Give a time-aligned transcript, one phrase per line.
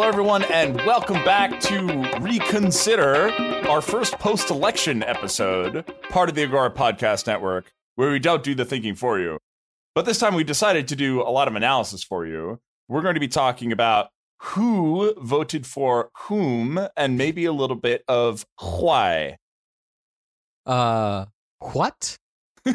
[0.00, 3.30] Hello, everyone, and welcome back to Reconsider,
[3.68, 8.54] our first post election episode, part of the Agora Podcast Network, where we don't do
[8.54, 9.36] the thinking for you.
[9.94, 12.60] But this time we decided to do a lot of analysis for you.
[12.88, 14.08] We're going to be talking about
[14.40, 19.36] who voted for whom and maybe a little bit of why.
[20.64, 21.26] Uh,
[21.58, 22.16] what?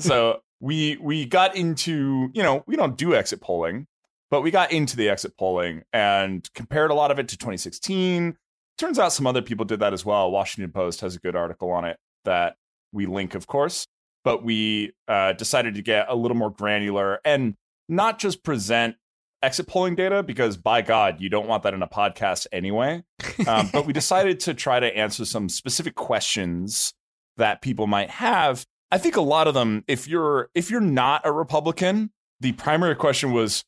[0.00, 3.86] so we we got into you know we don't do exit polling
[4.32, 8.34] but we got into the exit polling and compared a lot of it to 2016
[8.78, 10.30] turns out some other people did that as well.
[10.30, 12.56] Washington post has a good article on it that
[12.92, 13.86] we link of course.
[14.24, 17.56] But we uh, decided to get a little more granular and
[17.90, 18.96] not just present
[19.42, 23.02] exit polling data because by god you don't want that in a podcast anyway.
[23.46, 26.94] Um, but we decided to try to answer some specific questions
[27.36, 28.64] that people might have.
[28.90, 32.96] I think a lot of them if you're if you're not a republican the primary
[32.96, 33.64] question was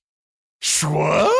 [0.62, 1.30] Shwa?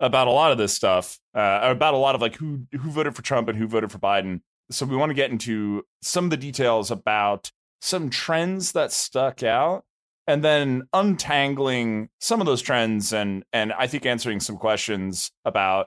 [0.00, 3.14] about a lot of this stuff uh, about a lot of like who who voted
[3.14, 6.30] for trump and who voted for biden so we want to get into some of
[6.30, 9.84] the details about some trends that stuck out
[10.26, 15.86] and then untangling some of those trends and and i think answering some questions about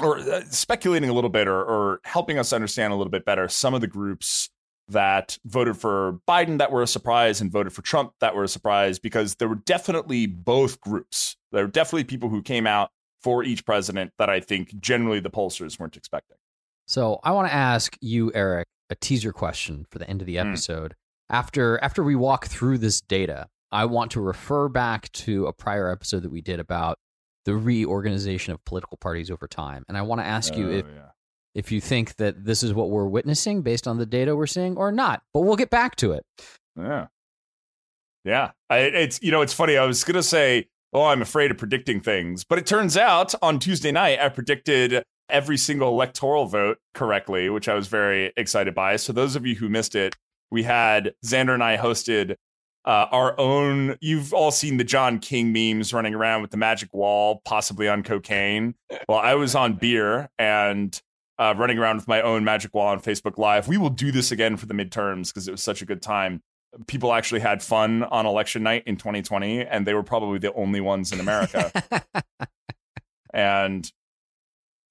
[0.00, 3.48] or uh, speculating a little bit or, or helping us understand a little bit better
[3.48, 4.48] some of the groups
[4.90, 8.48] that voted for Biden that were a surprise and voted for Trump that were a
[8.48, 11.36] surprise because there were definitely both groups.
[11.52, 12.90] There were definitely people who came out
[13.22, 16.36] for each president that I think generally the pollsters weren't expecting.
[16.86, 20.38] So I want to ask you, Eric, a teaser question for the end of the
[20.38, 20.92] episode.
[20.92, 20.96] Mm.
[21.36, 25.88] After after we walk through this data, I want to refer back to a prior
[25.88, 26.98] episode that we did about
[27.44, 29.84] the reorganization of political parties over time.
[29.88, 31.10] And I want to ask you if yeah
[31.54, 34.76] if you think that this is what we're witnessing based on the data we're seeing
[34.76, 35.22] or not.
[35.34, 36.24] But we'll get back to it.
[36.76, 37.06] Yeah.
[38.24, 38.52] Yeah.
[38.68, 39.76] I, it's, you know, it's funny.
[39.76, 42.44] I was going to say, oh, I'm afraid of predicting things.
[42.44, 47.68] But it turns out on Tuesday night, I predicted every single electoral vote correctly, which
[47.68, 48.96] I was very excited by.
[48.96, 50.16] So, those of you who missed it,
[50.50, 52.36] we had Xander and I hosted
[52.84, 53.96] uh, our own.
[54.00, 58.02] You've all seen the John King memes running around with the magic wall, possibly on
[58.02, 58.74] cocaine.
[59.08, 61.00] Well, I was on beer and
[61.40, 63.66] uh, running around with my own magic wall on Facebook Live.
[63.66, 66.42] We will do this again for the midterms because it was such a good time.
[66.86, 70.82] People actually had fun on election night in 2020, and they were probably the only
[70.82, 71.72] ones in America.
[73.34, 73.90] and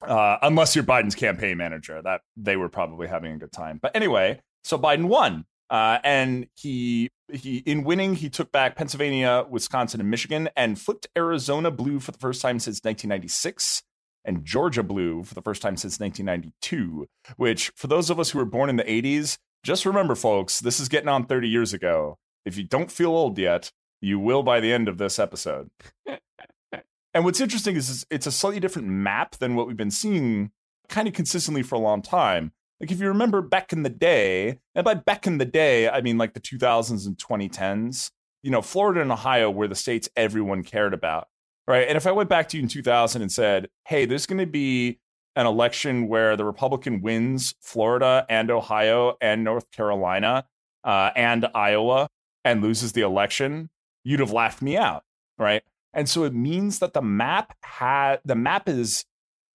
[0.02, 3.78] uh, unless you're Biden's campaign manager, that they were probably having a good time.
[3.80, 9.46] But anyway, so Biden won, uh, and he he in winning he took back Pennsylvania,
[9.48, 13.84] Wisconsin, and Michigan, and flipped Arizona blue for the first time since 1996
[14.30, 17.08] and Georgia Blue for the first time since 1992,
[17.38, 20.80] which, for those of us who were born in the 80s, just remember, folks, this
[20.80, 22.20] is getting on 30 years ago.
[22.46, 25.72] If you don't feel old yet, you will by the end of this episode.
[26.06, 30.52] and what's interesting is it's a slightly different map than what we've been seeing
[30.90, 32.52] kind of consistently for a long time.
[32.80, 36.02] Like if you remember back in the day, and by back in the day, I
[36.02, 38.12] mean like the 2000s and 2010s,
[38.44, 41.30] you know, Florida and Ohio were the states everyone cared about
[41.70, 41.88] right?
[41.88, 44.48] And if I went back to you in 2000 and said, hey, there's going to
[44.48, 45.00] be
[45.36, 50.46] an election where the Republican wins Florida and Ohio and North Carolina
[50.84, 52.10] uh, and Iowa
[52.44, 53.70] and loses the election,
[54.04, 55.04] you'd have laughed me out,
[55.38, 55.62] right?
[55.94, 59.06] And so it means that the map had the map is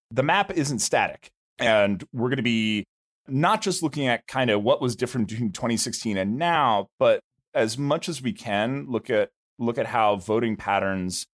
[0.09, 2.85] the map isn't static, and we're going to be
[3.27, 7.21] not just looking at kind of what was different between 2016 and now, but
[7.53, 11.25] as much as we can look at look at how voting patterns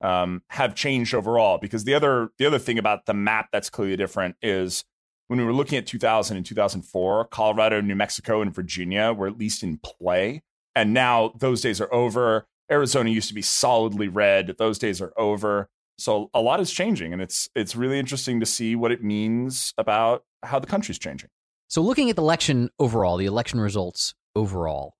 [0.00, 1.58] um, have changed overall.
[1.58, 4.84] Because the other the other thing about the map that's clearly different is
[5.28, 9.38] when we were looking at 2000 and 2004, Colorado, New Mexico, and Virginia were at
[9.38, 10.42] least in play,
[10.74, 12.46] and now those days are over.
[12.70, 15.68] Arizona used to be solidly red; those days are over.
[15.98, 19.74] So a lot is changing, and it's it's really interesting to see what it means
[19.76, 21.28] about how the country's changing.
[21.68, 24.94] So looking at the election overall, the election results overall,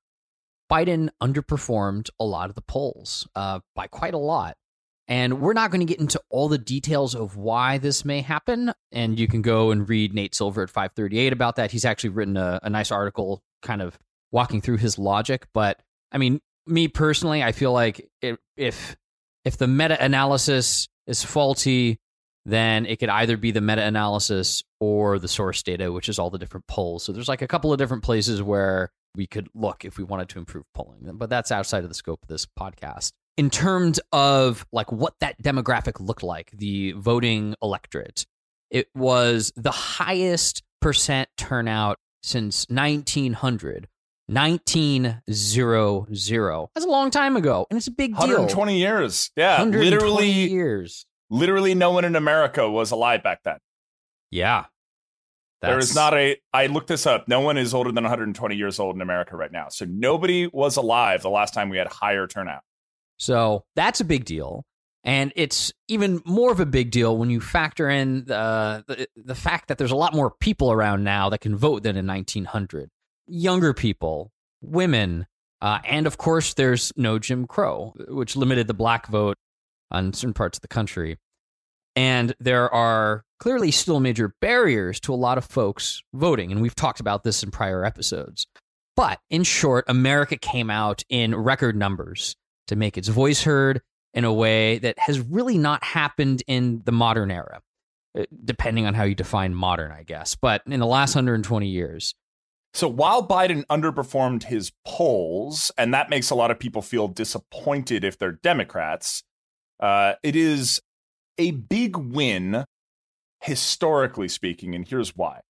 [0.70, 4.56] Biden underperformed a lot of the polls uh, by quite a lot.
[5.10, 8.72] And we're not going to get into all the details of why this may happen.
[8.92, 11.72] And you can go and read Nate Silver at 538 about that.
[11.72, 13.98] He's actually written a, a nice article kind of
[14.30, 15.48] walking through his logic.
[15.52, 15.80] But
[16.12, 18.96] I mean, me personally, I feel like it, if
[19.44, 21.98] if the meta analysis is faulty,
[22.46, 26.30] then it could either be the meta analysis or the source data, which is all
[26.30, 27.02] the different polls.
[27.02, 30.28] So there's like a couple of different places where we could look if we wanted
[30.28, 34.67] to improve polling, but that's outside of the scope of this podcast in terms of
[34.73, 38.27] like what that demographic looked like, the voting electorate,
[38.71, 43.88] it was the highest percent turnout since 1900.
[44.27, 46.69] 1900.
[46.75, 48.21] That's a long time ago, and it's a big deal.
[48.21, 49.32] 120 years.
[49.35, 51.05] Yeah, literally years.
[51.31, 53.59] Literally, no one in America was alive back then.
[54.31, 54.67] Yeah,
[55.61, 55.71] that's...
[55.71, 56.37] There is not a.
[56.53, 57.27] I looked this up.
[57.27, 59.69] No one is older than 120 years old in America right now.
[59.69, 62.62] So nobody was alive the last time we had higher turnout.
[63.20, 64.64] So that's a big deal.
[65.05, 69.69] And it's even more of a big deal when you factor in the, the, fact
[69.69, 72.90] that there's a lot more people around now that can vote than in 1900.
[73.26, 74.31] Younger people,
[74.61, 75.26] women,
[75.62, 79.38] uh, and of course, there's no Jim Crow, which limited the black vote
[79.90, 81.17] on certain parts of the country.
[81.96, 86.52] And there are clearly still major barriers to a lot of folks voting.
[86.52, 88.46] And we've talked about this in prior episodes.
[88.96, 92.37] But in short, America came out in record numbers
[92.70, 93.82] to make its voice heard
[94.14, 97.61] in a way that has really not happened in the modern era,
[98.19, 100.34] uh, depending on how you define modern, I guess.
[100.34, 102.14] But in the last 120 years.
[102.72, 108.05] So while Biden underperformed his polls, and that makes a lot of people feel disappointed
[108.05, 109.22] if they're Democrats,
[109.81, 110.81] uh, it is
[111.38, 112.64] a big win,
[113.40, 114.75] historically speaking.
[114.75, 115.40] And here's why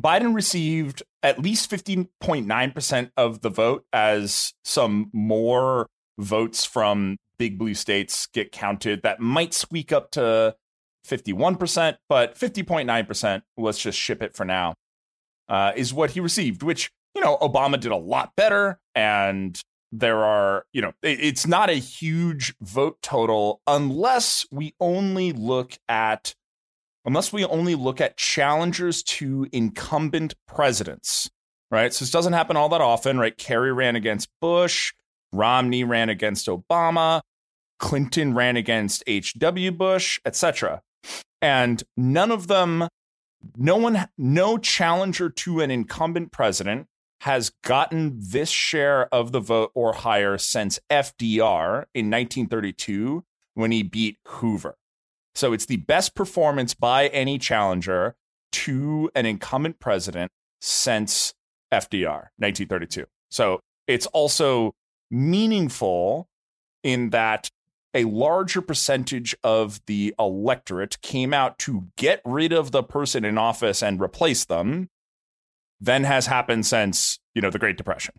[0.00, 7.74] Biden received at least 15.9% of the vote as some more votes from big blue
[7.74, 9.02] states get counted.
[9.02, 10.54] That might squeak up to
[11.06, 14.74] 51%, but 50.9%, let's just ship it for now,
[15.48, 18.78] uh, is what he received, which, you know, Obama did a lot better.
[18.94, 19.60] And
[19.90, 26.34] there are, you know, it's not a huge vote total unless we only look at.
[27.04, 31.28] Unless we only look at challengers to incumbent presidents,
[31.68, 31.92] right?
[31.92, 33.36] So this doesn't happen all that often, right?
[33.36, 34.92] Kerry ran against Bush.
[35.32, 37.22] Romney ran against Obama,
[37.78, 39.72] Clinton ran against H.W.
[39.72, 40.82] Bush, etc.
[41.40, 42.88] And none of them,
[43.56, 46.86] no one, no challenger to an incumbent president
[47.22, 53.24] has gotten this share of the vote or higher since FDR in 1932
[53.54, 54.76] when he beat Hoover.
[55.34, 58.16] So it's the best performance by any challenger
[58.52, 60.30] to an incumbent president
[60.60, 61.32] since
[61.72, 63.06] FDR, 1932.
[63.30, 64.74] So it's also
[65.12, 66.28] meaningful
[66.82, 67.50] in that
[67.94, 73.36] a larger percentage of the electorate came out to get rid of the person in
[73.36, 74.88] office and replace them
[75.80, 78.14] than has happened since you know the great depression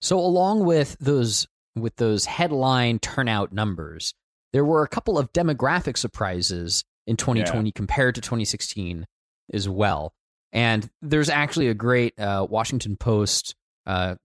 [0.00, 4.14] so along with those with those headline turnout numbers
[4.52, 7.72] there were a couple of demographic surprises in 2020 yeah.
[7.74, 9.06] compared to 2016
[9.52, 10.12] as well
[10.52, 13.54] and there's actually a great uh, washington post
[13.86, 14.16] uh,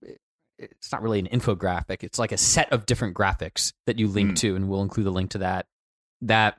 [0.62, 2.04] it's not really an infographic.
[2.04, 4.36] It's like a set of different graphics that you link mm.
[4.38, 5.66] to, and we'll include a link to that.
[6.22, 6.58] That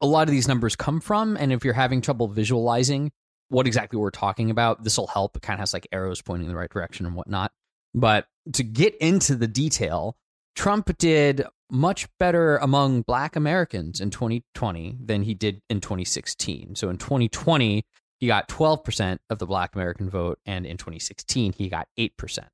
[0.00, 3.12] a lot of these numbers come from, and if you're having trouble visualizing
[3.48, 5.36] what exactly we're talking about, this will help.
[5.36, 7.52] It kind of has like arrows pointing in the right direction and whatnot.
[7.94, 10.16] But to get into the detail,
[10.54, 16.76] Trump did much better among Black Americans in 2020 than he did in 2016.
[16.76, 17.84] So in 2020,
[18.18, 22.46] he got 12% of the Black American vote, and in 2016, he got 8%.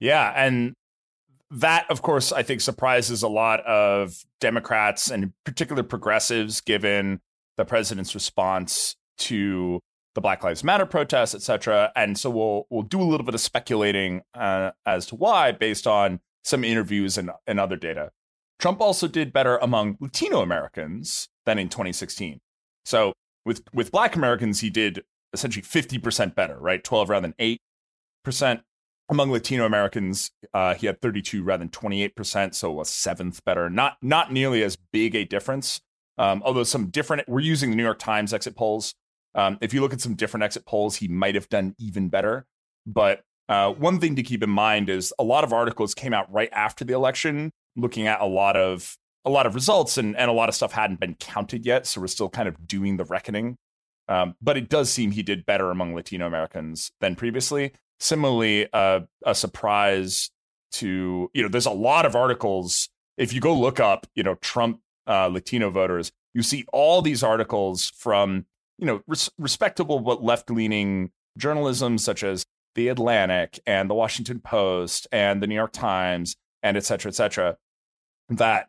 [0.00, 0.74] Yeah, and
[1.50, 7.20] that, of course, I think surprises a lot of Democrats and in particular progressives, given
[7.56, 9.80] the president's response to
[10.14, 11.92] the Black Lives Matter protests, et cetera.
[11.94, 15.86] And so we'll we'll do a little bit of speculating uh, as to why, based
[15.86, 18.10] on some interviews and, and other data.
[18.58, 22.40] Trump also did better among Latino Americans than in 2016.
[22.84, 23.12] So
[23.44, 25.02] with with Black Americans, he did
[25.32, 26.82] essentially 50% better, right?
[26.82, 27.58] 12 rather than
[28.26, 28.62] 8%.
[29.10, 33.68] Among Latino Americans, uh, he had 32 rather than 28 percent, so a seventh better.
[33.68, 35.80] Not not nearly as big a difference.
[36.16, 38.94] Um, although some different, we're using the New York Times exit polls.
[39.34, 42.46] Um, if you look at some different exit polls, he might have done even better.
[42.86, 46.30] But uh, one thing to keep in mind is a lot of articles came out
[46.32, 50.30] right after the election, looking at a lot of a lot of results, and and
[50.30, 53.04] a lot of stuff hadn't been counted yet, so we're still kind of doing the
[53.04, 53.56] reckoning.
[54.08, 57.72] Um, but it does seem he did better among Latino Americans than previously.
[58.00, 60.30] Similarly, uh, a surprise
[60.72, 62.88] to you know, there's a lot of articles.
[63.16, 67.22] If you go look up, you know, Trump uh, Latino voters, you see all these
[67.22, 68.46] articles from
[68.78, 74.40] you know res- respectable but left leaning journalism such as the Atlantic and the Washington
[74.40, 77.56] Post and the New York Times and et cetera, et cetera,
[78.28, 78.68] that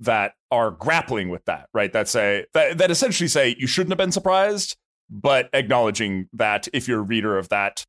[0.00, 1.92] that are grappling with that, right?
[1.92, 4.76] That say that, that essentially say you shouldn't have been surprised,
[5.10, 7.84] but acknowledging that if you're a reader of that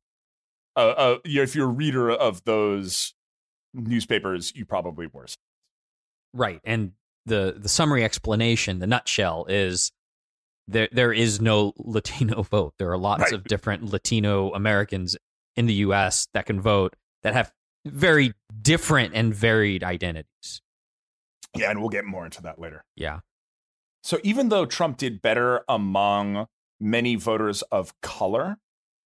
[0.76, 3.14] uh, uh, if you're a reader of those
[3.74, 5.26] newspapers, you probably were.
[6.34, 6.92] Right, and
[7.26, 9.92] the the summary explanation, the nutshell is
[10.68, 12.74] there there is no Latino vote.
[12.78, 13.32] There are lots right.
[13.32, 15.16] of different Latino Americans
[15.56, 16.28] in the U.S.
[16.34, 17.52] that can vote that have
[17.84, 20.62] very different and varied identities.
[21.54, 22.84] Yeah, and we'll get more into that later.
[22.96, 23.20] Yeah.
[24.02, 26.46] So even though Trump did better among
[26.80, 28.58] many voters of color,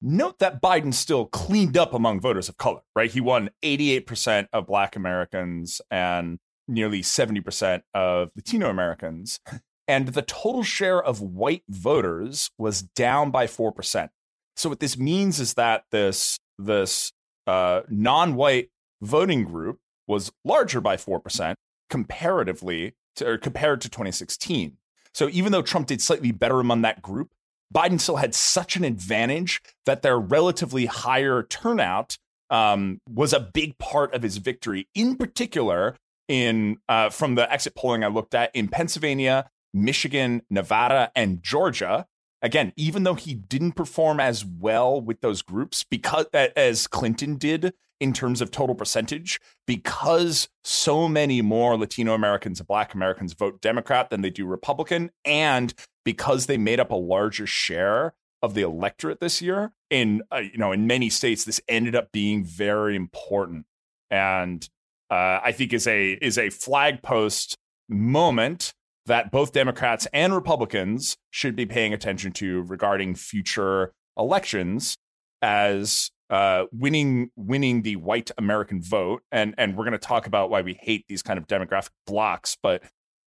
[0.03, 3.11] Note that Biden still cleaned up among voters of color, right?
[3.11, 9.41] He won 88% of Black Americans and nearly 70% of Latino Americans.
[9.87, 14.09] And the total share of white voters was down by 4%.
[14.57, 17.13] So what this means is that this, this
[17.47, 18.71] uh, non-white
[19.03, 21.55] voting group was larger by 4%
[21.89, 24.77] comparatively to, or compared to 2016.
[25.13, 27.31] So even though Trump did slightly better among that group,
[27.75, 32.17] Biden still had such an advantage that their relatively higher turnout
[32.51, 34.89] um, was a big part of his victory.
[34.95, 35.97] In particular,
[36.29, 42.07] in uh, from the exit polling I looked at in Pennsylvania, Michigan, Nevada, and Georgia.
[42.43, 47.75] Again, even though he didn't perform as well with those groups because as Clinton did
[48.01, 53.61] in terms of total percentage, because so many more Latino Americans and Black Americans vote
[53.61, 58.63] Democrat than they do Republican, and because they made up a larger share of the
[58.63, 62.97] electorate this year in uh, you know in many states this ended up being very
[62.97, 63.67] important.
[64.11, 64.69] And
[65.11, 67.57] uh, i think is a is a flag post
[67.89, 68.73] moment
[69.07, 74.97] that both democrats and republicans should be paying attention to regarding future elections
[75.43, 80.49] as uh, winning winning the white american vote and and we're going to talk about
[80.49, 82.83] why we hate these kind of demographic blocks but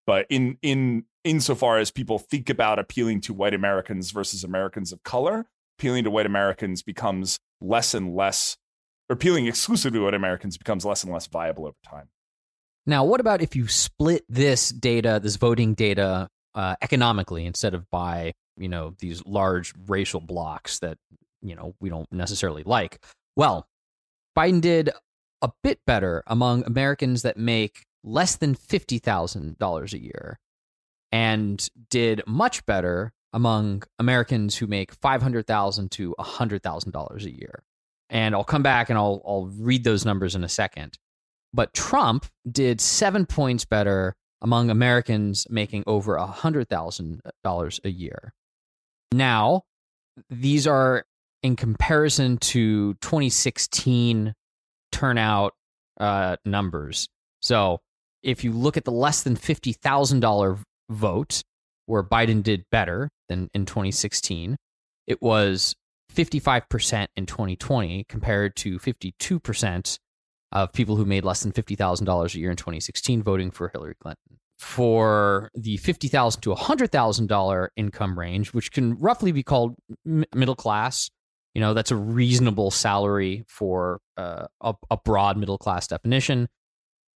[0.06, 5.04] but in in insofar as people think about appealing to white Americans versus Americans of
[5.04, 5.46] color,
[5.78, 8.58] appealing to white Americans becomes less and less,
[9.10, 12.10] or appealing exclusively to white Americans becomes less and less viable over time.
[12.86, 17.90] Now, what about if you split this data, this voting data, uh, economically instead of
[17.90, 20.98] by you know these large racial blocks that
[21.42, 23.04] you know we don't necessarily like?
[23.36, 23.68] Well,
[24.38, 24.90] Biden did
[25.42, 30.40] a bit better among Americans that make less than $50,000 a year
[31.12, 37.64] and did much better among Americans who make $500,000 to $100,000 a year.
[38.10, 40.98] And I'll come back and I'll, I'll read those numbers in a second.
[41.54, 48.34] But Trump did seven points better among Americans making over $100,000 a year.
[49.14, 49.64] Now,
[50.30, 51.06] these are
[51.44, 54.34] in comparison to 2016
[54.92, 55.54] turnout
[56.00, 57.08] uh, numbers.
[57.40, 57.80] So
[58.24, 61.42] if you look at the less than $50,000 vote,
[61.86, 64.56] where Biden did better than in 2016,
[65.08, 65.76] it was
[66.14, 69.98] 55% in 2020 compared to 52%
[70.52, 74.38] of people who made less than $50,000 a year in 2016 voting for Hillary Clinton.
[74.60, 81.10] For the 50,000 to $100,000 income range, which can roughly be called m- middle class,
[81.54, 86.48] you know, that's a reasonable salary for uh, a, a broad middle class definition.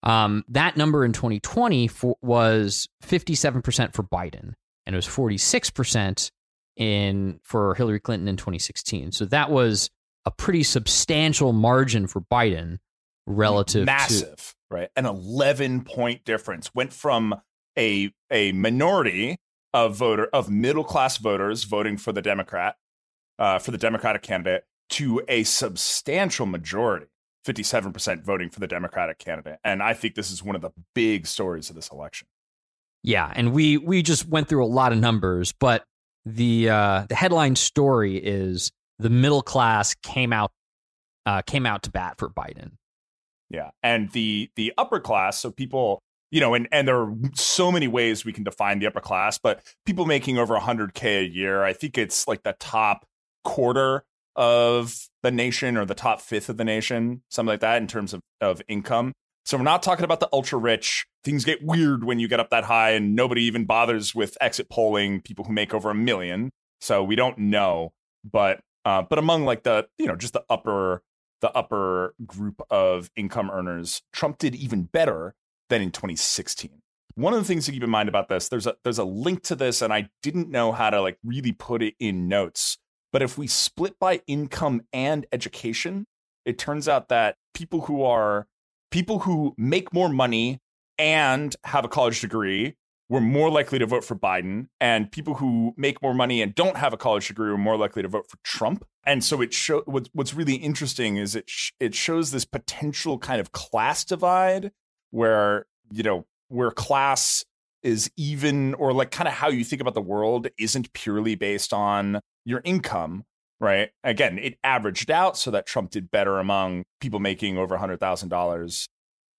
[0.04, 4.54] Um, that number in 2020 for, was 57% for Biden,
[4.86, 6.32] and it was 46%
[6.75, 9.13] in for Hillary Clinton in 2016.
[9.13, 9.89] So that was
[10.25, 12.80] a pretty substantial margin for Biden
[13.25, 14.89] relative massive, to, right?
[14.96, 17.36] An 11 point difference went from
[17.77, 19.38] a a minority
[19.74, 22.75] of voter of middle class voters voting for the Democrat
[23.39, 27.08] uh, for the Democratic candidate to a substantial majority
[27.46, 29.60] 57% voting for the Democratic candidate.
[29.63, 32.27] And I think this is one of the big stories of this election.
[33.04, 35.84] Yeah, and we we just went through a lot of numbers, but
[36.25, 40.51] the uh, the headline story is the middle class came out
[41.27, 42.72] uh, came out to bat for Biden.
[43.51, 46.01] Yeah, and the the upper class, so people,
[46.32, 49.38] you know, and and there are so many ways we can define the upper class,
[49.38, 53.06] but people making over 100k a year, I think it's like the top
[53.46, 54.04] quarter
[54.36, 58.14] of the nation or the top fifth of the nation, something like that in terms
[58.14, 59.14] of of income.
[59.46, 61.06] So we're not talking about the ultra rich.
[61.24, 64.70] Things get weird when you get up that high, and nobody even bothers with exit
[64.70, 66.52] polling people who make over a million.
[66.82, 67.94] So we don't know,
[68.30, 71.04] but uh, but among like the you know just the upper
[71.42, 75.36] the upper group of income earners, Trump did even better
[75.70, 76.82] than in 2016.
[77.16, 79.44] One of the things to keep in mind about this, there's a there's a link
[79.44, 82.78] to this, and I didn't know how to like really put it in notes.
[83.15, 86.05] But if we split by income and education,
[86.43, 88.45] it turns out that people who are
[88.91, 90.60] people who make more money
[91.00, 92.75] and have a college degree
[93.07, 96.75] were more likely to vote for Biden, and people who make more money and don't
[96.75, 98.84] have a college degree were more likely to vote for Trump.
[99.05, 103.17] And so it show what's, what's really interesting is it sh- it shows this potential
[103.17, 104.74] kind of class divide
[105.12, 107.45] where you know where class
[107.86, 111.72] is even or like kind of how you think about the world isn't purely based
[111.72, 113.24] on your income
[113.62, 113.92] right?
[114.04, 118.88] Again it averaged out so that trump did better among people making over $100000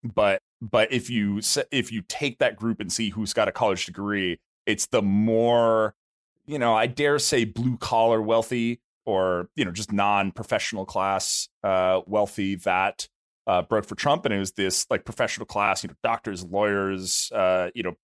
[0.03, 3.87] but but if you if you take that group and see who's got a college
[3.87, 5.95] degree it's the more
[6.47, 12.01] you know i dare say blue collar wealthy or you know just non-professional class uh,
[12.07, 13.09] wealthy that
[13.47, 14.25] uh, broke for trump.
[14.27, 17.95] And it was this like professional class you know doctors lawyers uh, you know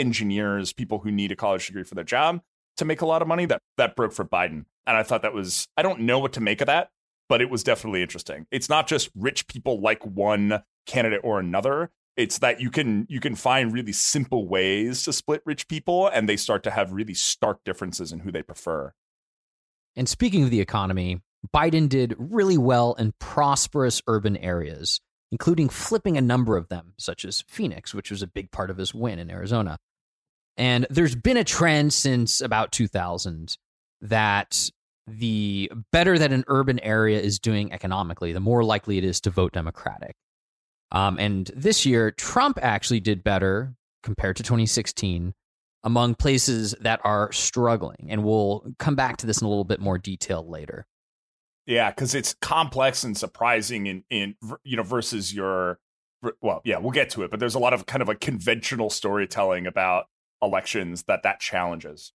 [0.00, 2.40] engineers people who need a college degree for their job
[2.76, 4.64] to make a lot of money that that broke for biden.
[4.86, 6.90] And i thought that was i don't know what to make of that
[7.30, 8.44] but it was definitely interesting.
[8.50, 11.92] It's not just rich people like one candidate or another.
[12.16, 16.28] It's that you can you can find really simple ways to split rich people and
[16.28, 18.92] they start to have really stark differences in who they prefer.
[19.94, 21.22] And speaking of the economy
[21.54, 25.00] biden did really well in prosperous urban areas
[25.32, 28.76] including flipping a number of them such as phoenix which was a big part of
[28.76, 29.78] his win in arizona
[30.56, 33.56] and there's been a trend since about 2000
[34.02, 34.70] that
[35.06, 39.30] the better that an urban area is doing economically the more likely it is to
[39.30, 40.14] vote democratic
[40.92, 45.34] um, and this year, Trump actually did better compared to 2016
[45.82, 48.08] among places that are struggling.
[48.08, 50.86] And we'll come back to this in a little bit more detail later.
[51.66, 54.34] Yeah, because it's complex and surprising in, in,
[54.64, 55.78] you know, versus your,
[56.42, 58.90] well, yeah, we'll get to it, but there's a lot of kind of a conventional
[58.90, 60.06] storytelling about
[60.42, 62.12] elections that that challenges.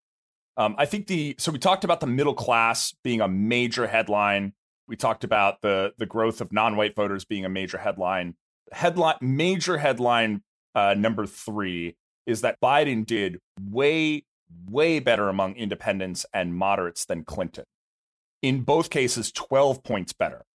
[0.57, 4.53] Um, I think the, so we talked about the middle class being a major headline.
[4.87, 8.35] We talked about the the growth of non-white voters being a major headline
[8.71, 10.41] headline major headline
[10.73, 14.25] uh, number three is that Biden did way
[14.67, 17.65] way better among independents and moderates than Clinton.
[18.41, 20.45] In both cases, 12 points better.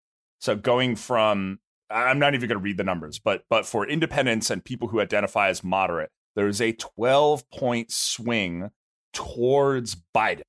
[0.41, 1.59] So going from
[1.91, 5.01] I'm not even going to read the numbers, but but for independents and people who
[5.01, 8.71] identify as moderate, there's a 12 point swing
[9.12, 10.43] towards Biden.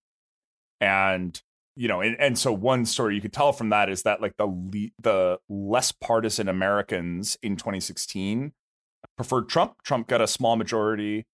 [0.80, 1.42] And
[1.76, 4.36] you know, and, and so one story you could tell from that is that like
[4.38, 8.52] the le- the less partisan Americans in 2016
[9.16, 9.82] preferred Trump.
[9.84, 11.26] Trump got a small majority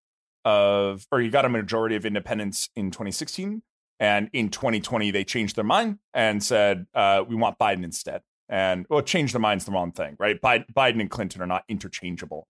[0.46, 3.62] of, or he got a majority of independents in 2016,
[4.00, 8.22] and in 2020 they changed their mind and said uh, we want Biden instead.
[8.50, 10.40] And well, change their mind's the wrong thing, right?
[10.42, 12.48] Biden and Clinton are not interchangeable,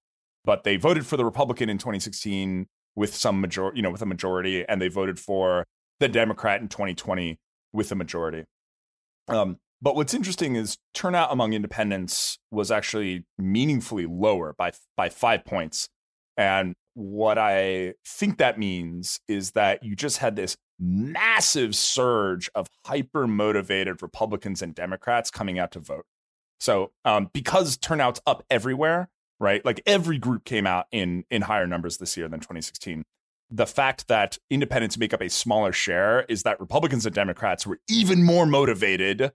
[0.47, 4.05] but they voted for the Republican in 2016 with some major, you know, with a
[4.05, 5.67] majority, and they voted for
[5.99, 7.38] the Democrat in 2020
[7.73, 8.45] with a majority.
[9.27, 15.43] Um, but what's interesting is turnout among independents was actually meaningfully lower by by five
[15.43, 15.89] points.
[16.38, 22.67] And what I think that means is that you just had this massive surge of
[22.86, 26.05] hyper motivated Republicans and Democrats coming out to vote.
[26.62, 29.63] So um, because turnout's up everywhere, right?
[29.65, 33.04] Like every group came out in in higher numbers this year than 2016
[33.50, 37.80] the fact that independents make up a smaller share is that Republicans and Democrats were
[37.89, 39.32] even more motivated,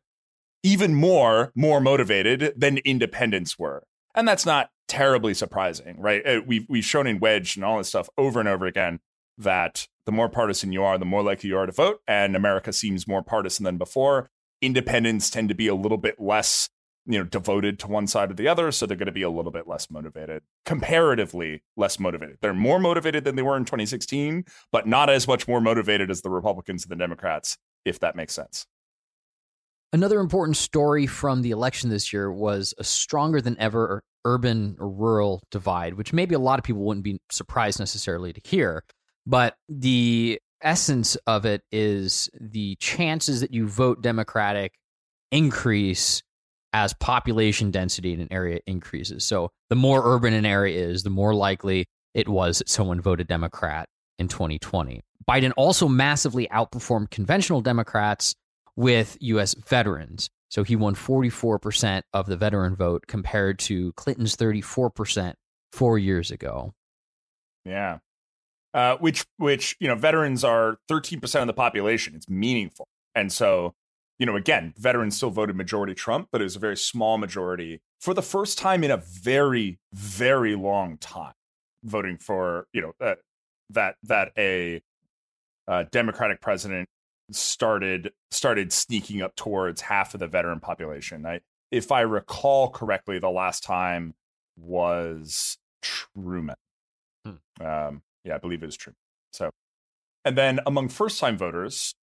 [0.63, 3.85] even more more motivated than independents were.
[4.15, 6.27] And that's not terribly surprising, right?
[6.27, 9.01] Uh, we've we've shown in Wedge and all this stuff over and over again
[9.39, 12.01] that the more partisan you are, the more likely you are to vote.
[12.07, 14.29] And America seems more partisan than before.
[14.61, 16.69] Independents tend to be a little bit less
[17.07, 19.31] you know devoted to one side or the other so they're going to be a
[19.31, 22.39] little bit less motivated comparatively less motivated.
[22.41, 26.23] They're more motivated than they were in 2016 but not as much more motivated as
[26.23, 28.67] the republicans and the democrats if that makes sense.
[29.93, 34.89] Another important story from the election this year was a stronger than ever urban or
[34.89, 38.85] rural divide which maybe a lot of people wouldn't be surprised necessarily to hear
[39.27, 44.75] but the essence of it is the chances that you vote democratic
[45.33, 46.23] increase
[46.73, 49.25] as population density in an area increases.
[49.25, 53.27] So the more urban an area is, the more likely it was that someone voted
[53.27, 55.03] Democrat in 2020.
[55.29, 58.35] Biden also massively outperformed conventional Democrats
[58.77, 60.31] with US veterans.
[60.49, 65.35] So he won 44% of the veteran vote compared to Clinton's 34%
[65.73, 66.75] four years ago.
[67.65, 67.99] Yeah.
[68.75, 72.15] Uh, which, which, you know, veterans are 13% of the population.
[72.15, 72.87] It's meaningful.
[73.15, 73.75] And so,
[74.19, 77.81] you know, again, veterans still voted majority Trump, but it was a very small majority
[78.01, 81.35] for the first time in a very, very long time
[81.85, 83.15] voting for, you know, uh,
[83.71, 84.83] that, that a
[85.67, 86.89] uh, Democratic president
[87.31, 91.25] started started sneaking up towards half of the veteran population.
[91.25, 94.15] I, if I recall correctly, the last time
[94.57, 96.57] was Truman.
[97.25, 97.65] Hmm.
[97.65, 98.97] Um, yeah, I believe it was Truman.
[99.33, 99.51] So,
[100.25, 101.95] and then among first time voters,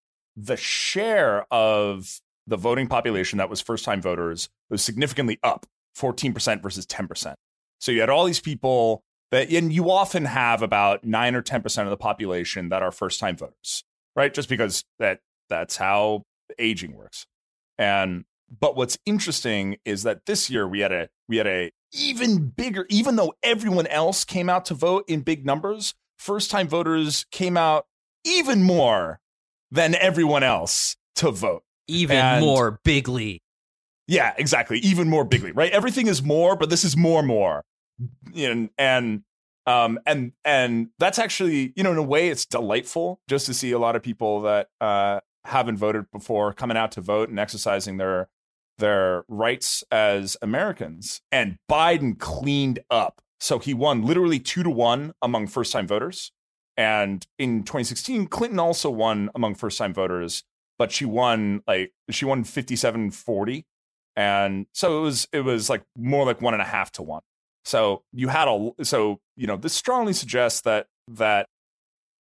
[0.40, 6.62] the share of the voting population that was first time voters was significantly up 14%
[6.62, 7.35] versus 10%.
[7.79, 11.83] So you had all these people that, and you often have about 9 or 10%
[11.83, 13.85] of the population that are first time voters
[14.18, 14.35] right?
[14.35, 16.24] Just because that that's how
[16.59, 17.24] aging works.
[17.79, 18.24] And
[18.61, 22.85] but what's interesting is that this year we had a we had a even bigger
[22.90, 27.57] even though everyone else came out to vote in big numbers, first time voters came
[27.57, 27.87] out
[28.24, 29.20] even more
[29.70, 31.62] than everyone else to vote.
[31.87, 33.42] Even and, more bigly.
[34.07, 34.78] Yeah, exactly.
[34.78, 35.72] Even more bigly, right?
[35.72, 37.64] Everything is more, but this is more more.
[38.35, 39.22] And and
[39.66, 43.72] um, and and that's actually, you know, in a way, it's delightful just to see
[43.72, 47.98] a lot of people that uh, haven't voted before coming out to vote and exercising
[47.98, 48.28] their
[48.78, 51.20] their rights as Americans.
[51.31, 56.33] And Biden cleaned up, so he won literally two to one among first time voters.
[56.79, 60.45] And in 2016, Clinton also won among first time voters,
[60.79, 63.67] but she won like she won 57 40.
[64.14, 67.23] And so it was it was like more like one and a half to one.
[67.64, 71.49] So you had a so you know this strongly suggests that that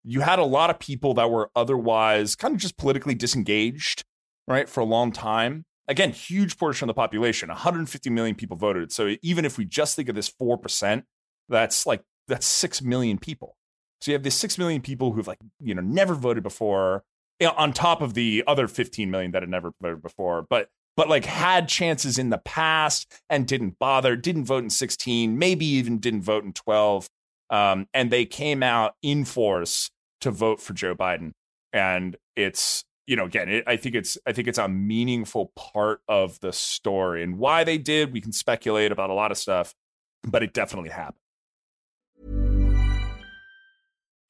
[0.04, 4.04] you had a lot of people that were otherwise kind of just politically disengaged,
[4.46, 5.64] right, for a long time.
[5.88, 8.92] Again, huge portion of the population, 150 million people voted.
[8.92, 11.02] So even if we just think of this 4%,
[11.48, 13.56] that's like that's 6 million people.
[14.04, 17.04] So you have this 6 million people who've like, you know, never voted before
[17.56, 20.42] on top of the other 15 million that had never voted before.
[20.42, 25.38] But but like had chances in the past and didn't bother, didn't vote in 16,
[25.38, 27.08] maybe even didn't vote in 12.
[27.48, 29.90] Um, and they came out in force
[30.20, 31.32] to vote for Joe Biden.
[31.72, 36.02] And it's, you know, again, it, I think it's I think it's a meaningful part
[36.08, 38.12] of the story and why they did.
[38.12, 39.74] We can speculate about a lot of stuff,
[40.22, 41.23] but it definitely happened.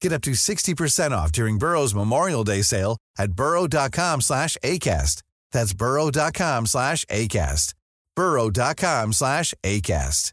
[0.00, 5.22] Get up to 60% off during Burrow's Memorial Day sale at burrow.com slash ACAST.
[5.52, 7.74] That's burrow.com slash ACAST.
[8.14, 10.32] burrow.com slash ACAST.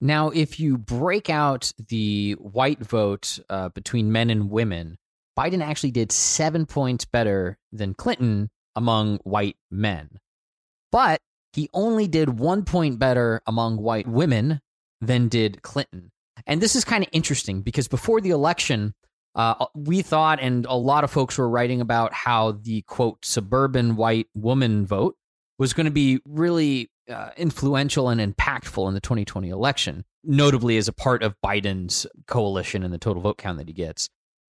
[0.00, 4.98] Now, if you break out the white vote uh, between men and women,
[5.38, 10.10] Biden actually did seven points better than Clinton among white men.
[10.92, 11.22] But
[11.54, 14.60] he only did one point better among white women
[15.06, 16.10] than did Clinton.
[16.46, 18.94] And this is kind of interesting because before the election,
[19.34, 23.96] uh, we thought, and a lot of folks were writing about how the quote suburban
[23.96, 25.16] white woman vote
[25.58, 30.88] was going to be really uh, influential and impactful in the 2020 election, notably as
[30.88, 34.08] a part of Biden's coalition and the total vote count that he gets.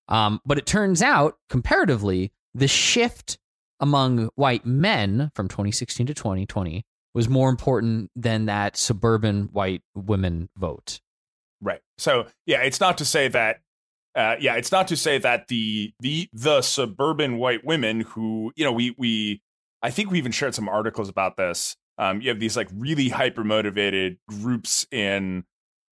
[0.08, 3.38] Um, but it turns out, comparatively, the shift
[3.80, 10.50] among white men from 2016 to 2020 was more important than that suburban white women
[10.58, 11.00] vote.
[11.62, 11.82] Right.
[11.98, 13.60] So, yeah, it's not to say that
[14.16, 18.64] uh, yeah, it's not to say that the the the suburban white women who you
[18.64, 19.42] know we we
[19.82, 23.10] I think we even shared some articles about this um, you have these like really
[23.10, 25.44] hyper motivated groups in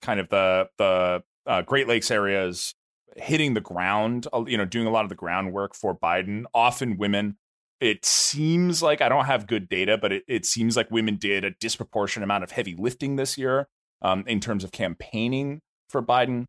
[0.02, 2.74] kind of the the uh, Great Lakes areas
[3.18, 6.44] hitting the ground, you know, doing a lot of the groundwork for Biden.
[6.54, 7.38] Often women.
[7.82, 11.44] It seems like I don't have good data, but it, it seems like women did
[11.44, 13.68] a disproportionate amount of heavy lifting this year
[14.04, 16.46] um, in terms of campaigning for Biden.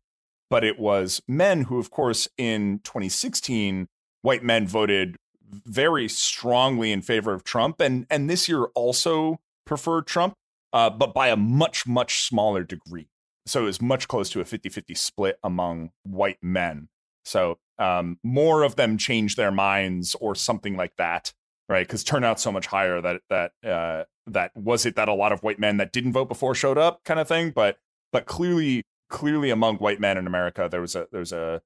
[0.51, 3.87] But it was men who, of course, in 2016,
[4.21, 5.17] white men voted
[5.49, 10.35] very strongly in favor of Trump, and and this year also preferred Trump,
[10.71, 13.07] uh, but by a much much smaller degree.
[13.45, 16.87] So it was much close to a 50-50 split among white men.
[17.25, 21.33] So um, more of them change their minds or something like that,
[21.69, 21.85] right?
[21.85, 25.41] Because turnout's so much higher that that uh, that was it that a lot of
[25.43, 27.51] white men that didn't vote before showed up, kind of thing.
[27.51, 27.77] But
[28.11, 31.61] but clearly clearly among white men in America there was a there's a,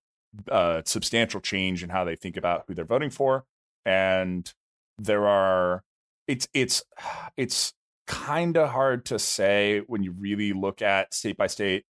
[0.49, 3.45] a substantial change in how they think about who they're voting for,
[3.85, 4.53] and
[4.97, 5.83] there are
[6.27, 6.83] it's it's
[7.37, 7.73] it's
[8.05, 11.83] kind of hard to say when you really look at state by state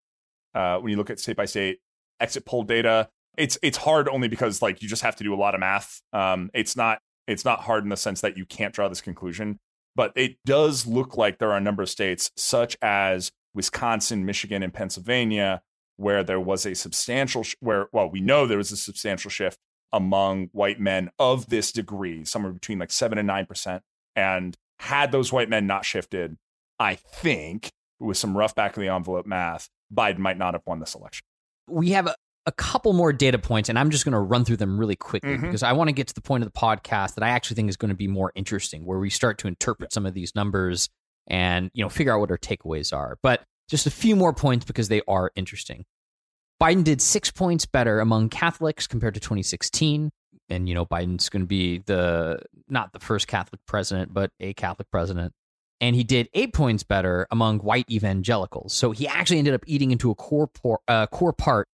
[0.56, 1.80] uh, when you look at state by state
[2.19, 5.38] exit poll data it's it's hard only because like you just have to do a
[5.38, 6.02] lot of math.
[6.13, 9.60] Um, it's not it's not hard in the sense that you can't draw this conclusion,
[9.95, 14.63] but it does look like there are a number of states such as Wisconsin, Michigan,
[14.63, 15.62] and Pennsylvania
[15.97, 19.60] where there was a substantial sh- where well we know there was a substantial shift
[19.93, 23.84] among white men of this degree, somewhere between like seven and nine percent.
[24.15, 26.38] And had those white men not shifted,
[26.80, 30.80] I think with some rough back of the envelope math, Biden might not have won
[30.80, 31.23] this election.
[31.67, 32.13] We have
[32.47, 35.33] a, couple more data points, and I'm just going to run through them really quickly
[35.33, 35.45] mm-hmm.
[35.45, 37.69] because I want to get to the point of the podcast that I actually think
[37.69, 40.89] is going to be more interesting, where we start to interpret some of these numbers
[41.27, 43.17] and you know figure out what our takeaways are.
[43.21, 45.86] But just a few more points because they are interesting.
[46.62, 50.10] Biden did six points better among Catholics compared to 2016.
[50.49, 54.53] And, you know, Biden's going to be the, not the first Catholic president, but a
[54.53, 55.33] Catholic president.
[55.81, 58.73] And he did eight points better among white evangelicals.
[58.73, 61.67] So he actually ended up eating into a core, por- uh, core part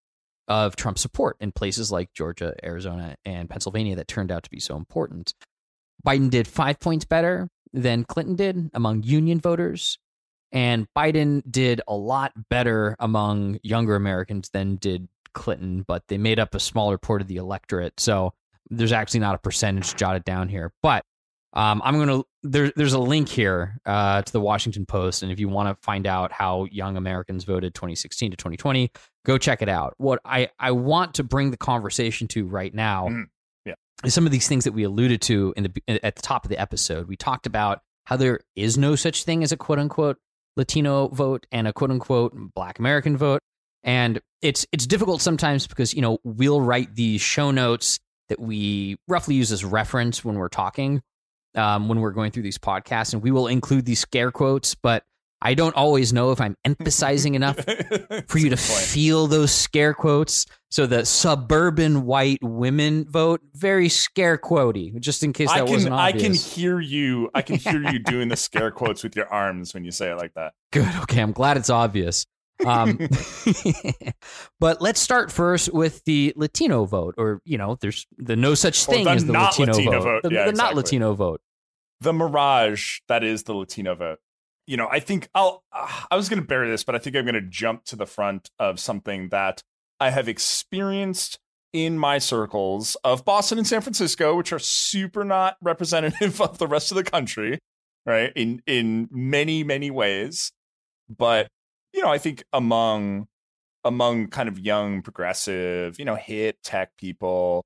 [0.48, 4.60] of Trump support in places like Georgia, Arizona, and Pennsylvania that turned out to be
[4.60, 5.34] so important.
[6.06, 9.98] Biden did five points better than Clinton did among union voters.
[10.50, 16.38] And Biden did a lot better among younger Americans than did Clinton, but they made
[16.38, 17.98] up a smaller part of the electorate.
[17.98, 18.34] So
[18.68, 20.72] there's actually not a percentage jotted down here.
[20.82, 21.04] But
[21.54, 25.38] um, I'm gonna there, there's a link here uh, to the Washington Post, and if
[25.38, 28.90] you want to find out how young Americans voted 2016 to 2020,
[29.26, 29.94] go check it out.
[29.98, 33.24] What I I want to bring the conversation to right now mm,
[33.66, 33.74] yeah.
[34.02, 36.48] is some of these things that we alluded to in the at the top of
[36.48, 37.06] the episode.
[37.06, 40.16] We talked about how there is no such thing as a quote unquote
[40.56, 43.42] Latino vote and a quote unquote Black American vote,
[43.84, 48.96] and it's it's difficult sometimes because you know we'll write these show notes that we
[49.06, 51.02] roughly use as reference when we're talking
[51.54, 55.04] um, when we're going through these podcasts, and we will include these scare quotes, but
[55.44, 57.56] I don't always know if I'm emphasizing enough
[58.28, 60.46] for you to feel those scare quotes.
[60.70, 65.72] So the suburban white women vote, very scare quotey, just in case that I can,
[65.72, 66.22] wasn't obvious.
[66.22, 67.28] I can hear you.
[67.34, 70.16] I can hear you doing the scare quotes with your arms when you say it
[70.16, 70.54] like that.
[70.70, 70.88] Good.
[71.02, 71.20] Okay.
[71.20, 72.24] I'm glad it's obvious.
[72.66, 72.98] Um,
[74.60, 78.86] but let's start first with the Latino vote, or you know, there's the no such
[78.86, 80.22] thing as the Latino, Latino, vote, vote.
[80.22, 80.74] The, yeah, the exactly.
[80.74, 81.40] not Latino vote,
[82.00, 84.18] the mirage that is the Latino vote.
[84.66, 85.64] You know, I think I'll.
[85.72, 88.06] I was going to bury this, but I think I'm going to jump to the
[88.06, 89.62] front of something that
[89.98, 91.38] I have experienced
[91.72, 96.66] in my circles of Boston and San Francisco, which are super not representative of the
[96.66, 97.58] rest of the country,
[98.06, 98.32] right?
[98.36, 100.52] In in many many ways,
[101.08, 101.48] but
[101.92, 103.26] you know, I think among
[103.84, 107.64] among kind of young progressive, you know, hit tech people,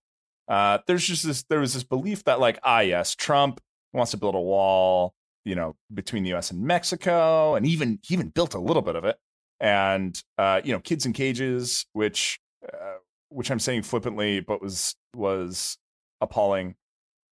[0.48, 3.60] uh, there's just this there was this belief that like, ah yes, Trump
[3.92, 8.14] wants to build a wall, you know, between the US and Mexico, and even he
[8.14, 9.16] even built a little bit of it.
[9.60, 12.96] And uh, you know, kids in cages, which uh,
[13.28, 15.78] which I'm saying flippantly, but was was
[16.20, 16.74] appalling.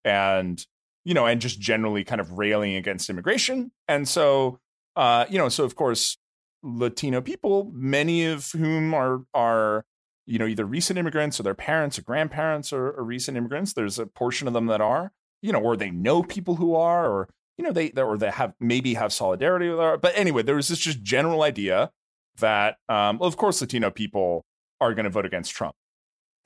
[0.04, 0.64] And
[1.04, 3.72] you know, and just generally kind of railing against immigration.
[3.88, 4.58] And so
[4.96, 6.16] uh, you know, so of course,
[6.64, 9.84] Latino people, many of whom are are
[10.26, 13.74] you know either recent immigrants or their parents or grandparents are, are recent immigrants.
[13.74, 17.06] There's a portion of them that are, you know, or they know people who are,
[17.06, 19.98] or you know, they or they have maybe have solidarity with our.
[19.98, 21.90] But anyway, there was this just general idea
[22.38, 24.44] that, um, well, of course, Latino people
[24.80, 25.76] are going to vote against Trump,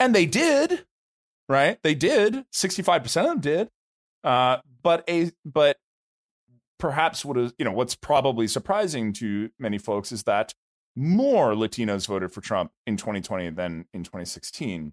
[0.01, 0.85] and they did,
[1.49, 1.79] right?
[1.83, 2.45] They did.
[2.53, 3.69] Sixty five percent of them did.
[4.25, 5.79] Uh, but a but
[6.79, 10.55] perhaps what is you know what's probably surprising to many folks is that
[10.97, 14.93] more Latinos voted for Trump in 2020 than in 2016.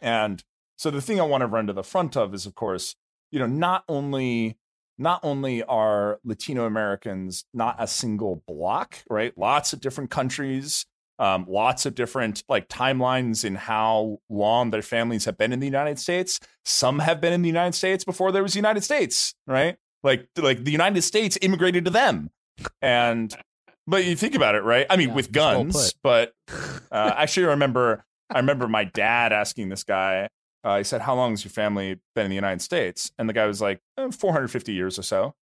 [0.00, 0.44] And
[0.76, 2.94] so the thing I want to run to the front of is of course,
[3.30, 4.58] you know, not only
[4.98, 9.36] not only are Latino Americans not a single block, right?
[9.36, 10.86] Lots of different countries
[11.18, 15.66] um, lots of different like timelines in how long their families have been in the
[15.66, 16.40] United States.
[16.64, 19.76] Some have been in the United States before there was the United States, right?
[20.06, 22.30] Like like the United States immigrated to them,
[22.80, 23.36] and
[23.86, 24.86] but you think about it, right?
[24.88, 29.32] I mean, Yeah, with well guns, but uh, actually, I remember I remember my dad
[29.32, 30.28] asking this guy.
[30.64, 33.32] Uh, he said, "How long has your family been in the United States?" And the
[33.32, 35.34] guy was like, eh, "450 years or so."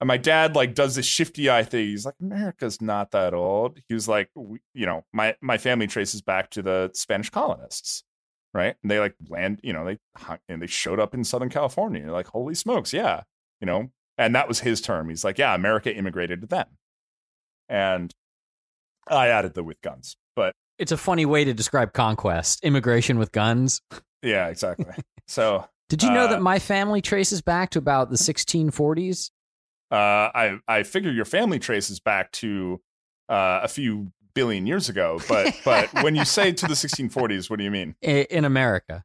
[0.00, 1.86] And my dad like does this shifty eye thing.
[1.86, 5.86] He's like, "America's not that old." He was like, we, "You know, my my family
[5.86, 8.04] traces back to the Spanish colonists,
[8.52, 8.76] right?
[8.82, 9.98] And they like land, you know, they
[10.48, 12.02] and they showed up in Southern California.
[12.02, 13.22] You're like, holy smokes, yeah,
[13.64, 15.08] you know." And that was his term.
[15.08, 16.66] He's like, "Yeah, America immigrated to them,"
[17.68, 18.14] and
[19.08, 23.32] I added the with guns, but It's a funny way to describe conquest, immigration with
[23.32, 23.80] guns.
[24.22, 24.92] yeah, exactly.
[25.26, 29.30] so Did you know Uh, that my family traces back to about the 1640s?
[29.90, 29.94] uh,
[30.34, 32.80] I I figure your family traces back to
[33.28, 37.58] uh, a few billion years ago, but but when you say to the 1640s, what
[37.58, 37.94] do you mean?
[38.02, 39.04] In America,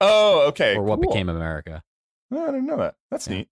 [0.00, 1.08] Oh, okay, or what cool.
[1.12, 1.82] became America.
[2.32, 2.94] I didn't know that.
[3.10, 3.36] That's Yeah.
[3.38, 3.48] neat.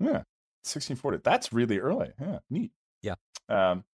[0.00, 0.22] Yeah,
[0.64, 1.20] 1640.
[1.24, 2.10] That's really early.
[2.20, 2.72] Yeah, neat.
[3.02, 3.14] Yeah.
[3.48, 3.84] Um.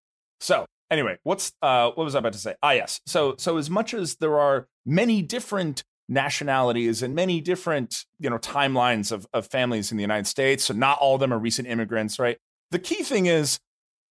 [0.40, 2.54] So anyway, what's uh what was I about to say?
[2.62, 3.00] Ah, yes.
[3.06, 8.38] So so as much as there are many different nationalities and many different you know
[8.38, 11.68] timelines of of families in the United States, so not all of them are recent
[11.68, 12.38] immigrants, right?
[12.70, 13.58] The key thing is,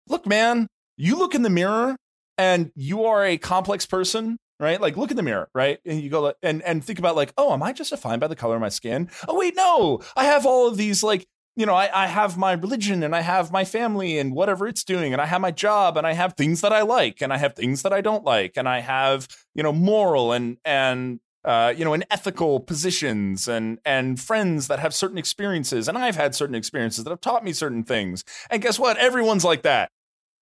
[0.08, 1.96] look, man, you look in the mirror
[2.38, 4.80] and you are a complex person right?
[4.80, 5.80] Like look in the mirror, right?
[5.86, 8.36] And you go and and think about like, oh, am I just defined by the
[8.36, 9.10] color of my skin?
[9.28, 12.54] Oh wait, no, I have all of these like, you know, I, I have my
[12.54, 15.98] religion and I have my family and whatever it's doing, and I have my job
[15.98, 18.58] and I have things that I like and I have things that I don't like,
[18.58, 23.80] and I have you know moral and and uh, you know, and ethical positions and
[23.86, 27.54] and friends that have certain experiences, and I've had certain experiences that have taught me
[27.54, 28.24] certain things.
[28.50, 28.98] And guess what?
[28.98, 29.90] Everyone's like that,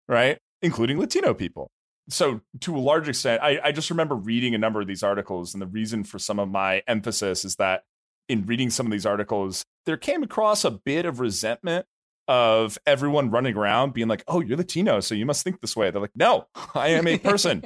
[0.07, 0.37] right?
[0.61, 1.71] Including Latino people
[2.09, 5.53] so to a large extent I, I just remember reading a number of these articles
[5.53, 7.83] and the reason for some of my emphasis is that
[8.31, 11.85] in reading some of these articles there came across a bit of resentment
[12.27, 15.91] of everyone running around being like oh you're latino so you must think this way.
[15.91, 17.63] They're like no i am a person.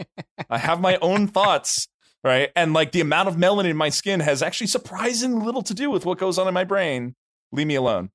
[0.49, 1.87] I have my own thoughts
[2.23, 2.49] right?
[2.55, 5.91] And like the amount of melanin in my skin has actually surprisingly little to do
[5.91, 7.15] with what goes on in my brain.
[7.51, 8.09] Leave me alone.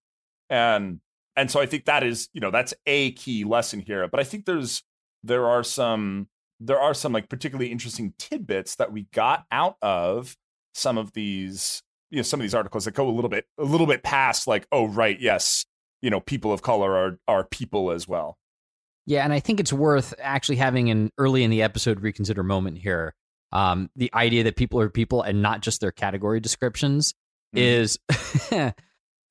[0.50, 1.00] And
[1.36, 4.08] and so i think that is you know that's a key lesson here.
[4.08, 4.82] But i think there's
[5.22, 10.36] there are some there are some like particularly interesting tidbits that we got out of
[10.74, 13.64] some of these you know some of these articles that go a little bit a
[13.64, 15.64] little bit past like oh right yes
[16.02, 18.36] you know people of color are are people as well
[19.06, 22.78] Yeah, and I think it's worth actually having an early in the episode reconsider moment
[22.78, 23.14] here.
[23.52, 27.14] Um, the idea that people are people and not just their category descriptions
[27.54, 27.60] Mhm.
[27.62, 27.98] is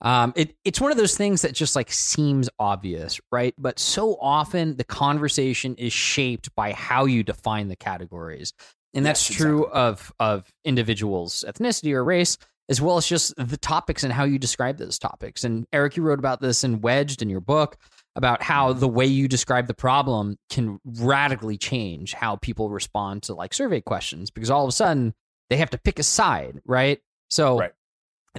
[0.01, 3.53] um it it's one of those things that just like seems obvious, right?
[3.57, 8.53] But so often the conversation is shaped by how you define the categories.
[8.93, 12.37] And that's Yes, true of of individuals' ethnicity or race,
[12.69, 15.43] as well as just the topics and how you describe those topics.
[15.43, 17.77] And Eric, you wrote about this in Wedged in your book
[18.15, 23.33] about how the way you describe the problem can radically change how people respond to
[23.33, 25.13] like survey questions because all of a sudden
[25.49, 26.99] they have to pick a side, right?
[27.29, 27.71] So Right.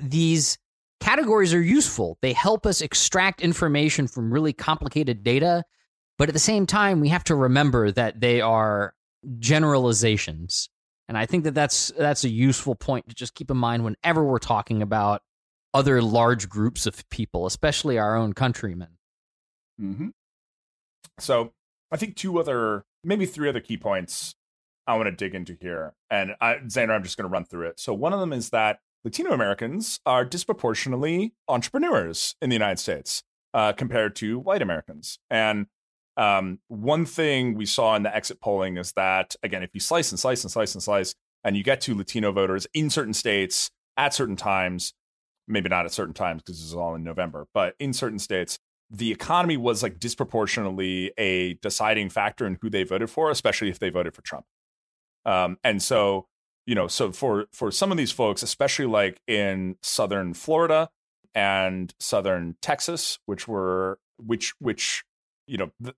[0.01, 0.59] these
[1.01, 2.17] categories are useful.
[2.23, 5.65] They help us extract information from really complicated data,
[6.19, 8.95] but at the same time we have to remember that they are
[9.39, 10.70] generalizations.
[11.11, 14.23] And I think that that's that's a useful point to just keep in mind whenever
[14.23, 15.23] we're talking about
[15.75, 18.91] other large groups of people, especially our own countrymen.
[19.83, 20.11] Mm-hmm.
[21.19, 21.53] So
[21.91, 24.37] I think two other, maybe three other key points
[24.87, 25.95] I want to dig into here.
[26.11, 27.81] And I, Xander, I'm just going to run through it.
[27.81, 33.25] So one of them is that Latino Americans are disproportionately entrepreneurs in the United States
[33.53, 35.19] uh, compared to white Americans.
[35.29, 35.67] And
[36.21, 40.13] um, one thing we saw in the exit polling is that, again, if you slice
[40.13, 43.71] and slice and slice and slice, and you get to Latino voters in certain states
[43.97, 44.93] at certain times,
[45.49, 48.59] maybe not at certain times because this is all in November, but in certain states,
[48.91, 53.79] the economy was like disproportionately a deciding factor in who they voted for, especially if
[53.79, 54.45] they voted for Trump.
[55.25, 56.27] Um, and so,
[56.67, 60.91] you know, so for for some of these folks, especially like in southern Florida
[61.35, 65.03] and southern Texas, which were which which
[65.51, 65.93] you know,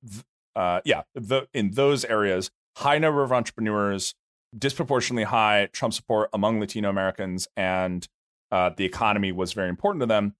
[0.57, 4.15] uh, yeah, the in those areas, high number of entrepreneurs,
[4.57, 8.09] disproportionately high Trump support among Latino Americans, and
[8.51, 10.35] uh, the economy was very important to them.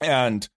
[0.00, 0.48] And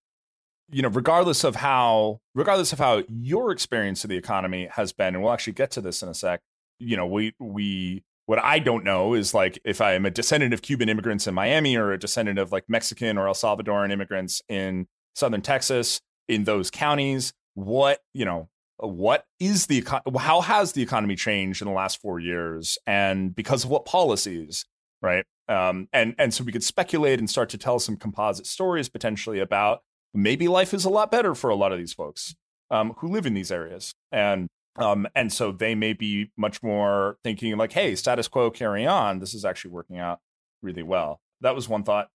[0.71, 5.13] you know, regardless of how, regardless of how your experience of the economy has been,
[5.13, 6.41] and we'll actually get to this in a sec.
[6.79, 10.53] You know, we we what I don't know is like if I am a descendant
[10.53, 14.41] of Cuban immigrants in Miami or a descendant of like Mexican or El Salvadoran immigrants
[14.49, 19.83] in southern Texas in those counties, what you know what is the
[20.19, 24.65] how has the economy changed in the last four years, and because of what policies,
[25.01, 25.25] right?
[25.47, 29.39] Um, and and so we could speculate and start to tell some composite stories potentially
[29.39, 29.81] about
[30.13, 32.35] maybe life is a lot better for a lot of these folks
[32.69, 37.17] um, who live in these areas, and um, and so they may be much more
[37.23, 39.19] thinking like, hey, status quo, carry on.
[39.19, 40.19] This is actually working out
[40.61, 41.21] really well.
[41.41, 42.09] That was one thought.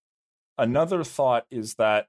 [0.58, 2.06] Another thought is that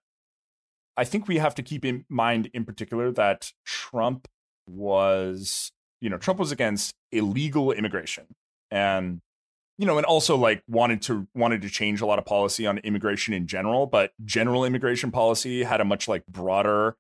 [0.98, 4.28] I think we have to keep in mind, in particular, that Trump
[4.68, 5.72] was,
[6.02, 8.26] you know, Trump was against illegal immigration,
[8.70, 9.22] and
[9.78, 12.78] you know, and also like wanted to wanted to change a lot of policy on
[12.80, 16.98] immigration in general, but general immigration policy had a much like broader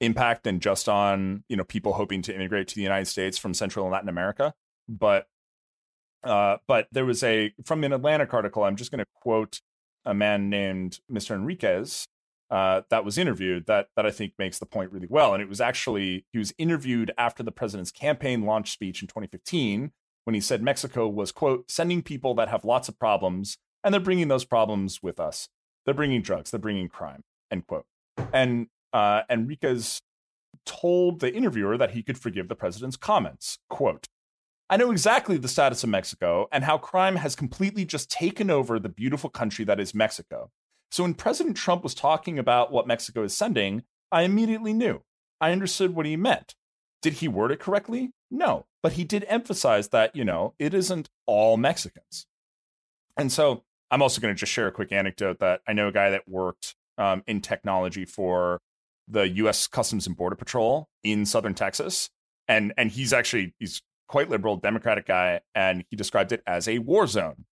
[0.00, 3.54] impact than just on you know people hoping to immigrate to the United States from
[3.54, 4.54] Central and Latin America.
[4.88, 5.26] But
[6.24, 8.64] uh, but there was a from an Atlantic article.
[8.64, 9.60] I'm just going to quote
[10.04, 11.34] a man named Mr.
[11.34, 12.06] Enriquez
[12.52, 15.32] uh, that was interviewed that that I think makes the point really well.
[15.32, 19.90] And it was actually he was interviewed after the president's campaign launch speech in 2015
[20.24, 24.00] when he said Mexico was quote sending people that have lots of problems and they're
[24.00, 25.48] bringing those problems with us.
[25.86, 26.50] They're bringing drugs.
[26.50, 27.24] They're bringing crime.
[27.50, 27.86] End quote.
[28.34, 30.02] And uh, Enriquez
[30.66, 33.58] told the interviewer that he could forgive the president's comments.
[33.70, 34.08] Quote,
[34.68, 38.78] I know exactly the status of Mexico and how crime has completely just taken over
[38.78, 40.50] the beautiful country that is Mexico.
[40.92, 45.00] So when President Trump was talking about what Mexico is sending, I immediately knew.
[45.40, 46.54] I understood what he meant.
[47.00, 48.10] Did he word it correctly?
[48.30, 52.26] No, but he did emphasize that, you know, it isn't all Mexicans.
[53.16, 55.92] And so I'm also going to just share a quick anecdote that I know a
[55.92, 58.60] guy that worked um, in technology for
[59.08, 59.66] the U.S.
[59.66, 62.10] Customs and Border Patrol in southern Texas,
[62.48, 66.78] and and he's actually he's quite liberal, Democratic guy, and he described it as a
[66.80, 67.46] war zone.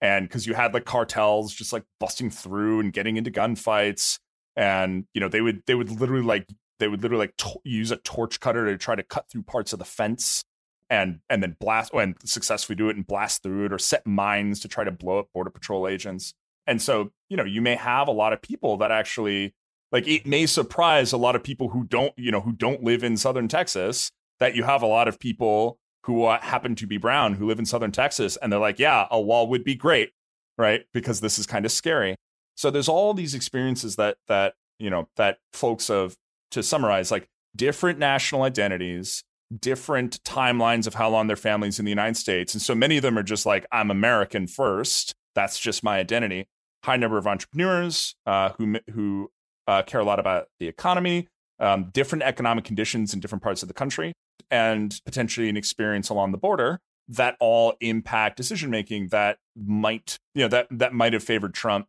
[0.00, 4.18] And because you had like cartels just like busting through and getting into gunfights,
[4.56, 7.90] and you know they would they would literally like they would literally like to- use
[7.90, 10.44] a torch cutter to try to cut through parts of the fence
[10.90, 14.60] and and then blast and successfully do it and blast through it or set mines
[14.60, 16.34] to try to blow up border patrol agents.
[16.66, 19.54] And so you know you may have a lot of people that actually
[19.92, 23.02] like it may surprise a lot of people who don't you know who don't live
[23.02, 25.78] in southern texas that you have a lot of people
[26.08, 29.06] who uh, happen to be brown who live in southern texas and they're like yeah
[29.12, 30.10] a wall would be great
[30.58, 30.86] right?
[30.92, 32.16] Because this is kind of scary.
[32.56, 36.16] So there's all these experiences that that you know that folks of
[36.50, 39.22] to summarize like different national identities
[39.60, 43.02] different timelines of how long their families in the united states and so many of
[43.02, 46.48] them are just like i'm american first that's just my identity.
[46.84, 49.30] High number of entrepreneurs uh, who who
[49.68, 51.28] uh, care a lot about the economy,
[51.60, 54.14] um, different economic conditions in different parts of the country,
[54.50, 60.42] and potentially an experience along the border that all impact decision making that might you
[60.42, 61.86] know that that might have favored Trump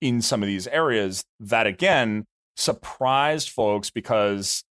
[0.00, 2.24] in some of these areas that again
[2.56, 4.64] surprised folks because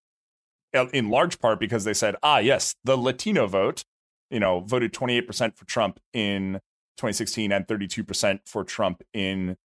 [0.73, 3.83] uh, in large part because they said ah yes the latino vote
[4.29, 6.59] you know voted 28% for Trump in
[6.97, 9.55] 2016 and 32% for Trump in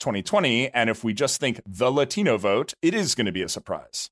[0.00, 0.70] 2020.
[0.70, 4.10] And if we just think the Latino vote, it is going to be a surprise.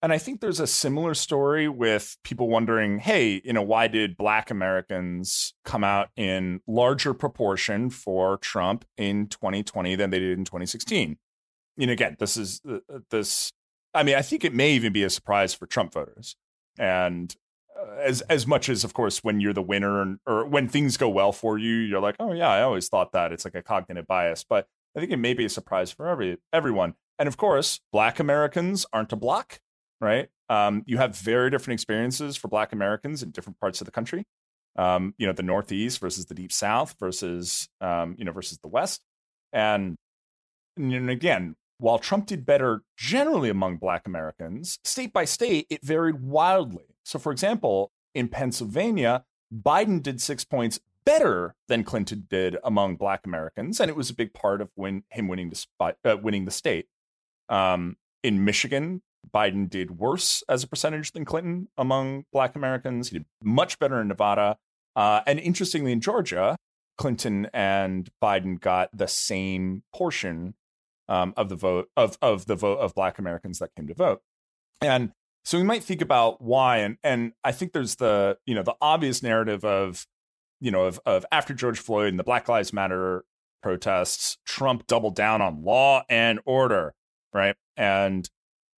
[0.00, 4.16] And I think there's a similar story with people wondering, hey, you know, why did
[4.16, 10.44] black Americans come out in larger proportion for Trump in 2020 than they did in
[10.44, 11.18] 2016?
[11.76, 13.52] You know, again, this is uh, uh, this.
[13.92, 16.36] I mean, I think it may even be a surprise for Trump voters.
[16.78, 17.34] And
[17.76, 20.96] uh, as as much as, of course, when you're the winner and, or when things
[20.96, 23.32] go well for you, you're like, oh yeah, I always thought that.
[23.32, 24.44] It's like a cognitive bias.
[24.48, 26.94] But I think it may be a surprise for every everyone.
[27.18, 29.60] And of course, Black Americans aren't a block,
[30.00, 30.28] right?
[30.48, 34.24] Um, you have very different experiences for Black Americans in different parts of the country.
[34.76, 38.68] Um, you know, the Northeast versus the Deep South versus um, you know versus the
[38.68, 39.02] West,
[39.52, 39.96] and
[40.76, 46.22] and again, while Trump did better generally among Black Americans, state by state, it varied
[46.22, 46.84] wildly.
[47.04, 53.24] So, for example, in Pennsylvania, Biden did six points better than Clinton did among Black
[53.24, 56.86] Americans, and it was a big part of him winning the uh, winning the state.
[57.48, 59.02] Um, in Michigan,
[59.32, 63.10] Biden did worse as a percentage than Clinton among Black Americans.
[63.10, 64.56] He did much better in Nevada,
[64.96, 66.56] uh, and interestingly, in Georgia,
[66.96, 70.54] Clinton and Biden got the same portion
[71.08, 74.20] um, of the vote of of the vote of Black Americans that came to vote,
[74.80, 75.12] and
[75.44, 76.78] so we might think about why.
[76.78, 80.06] And and I think there's the you know the obvious narrative of
[80.60, 83.24] you know, of, of after George Floyd and the Black Lives Matter
[83.62, 86.94] protests, Trump doubled down on law and order,
[87.32, 87.56] right?
[87.76, 88.28] And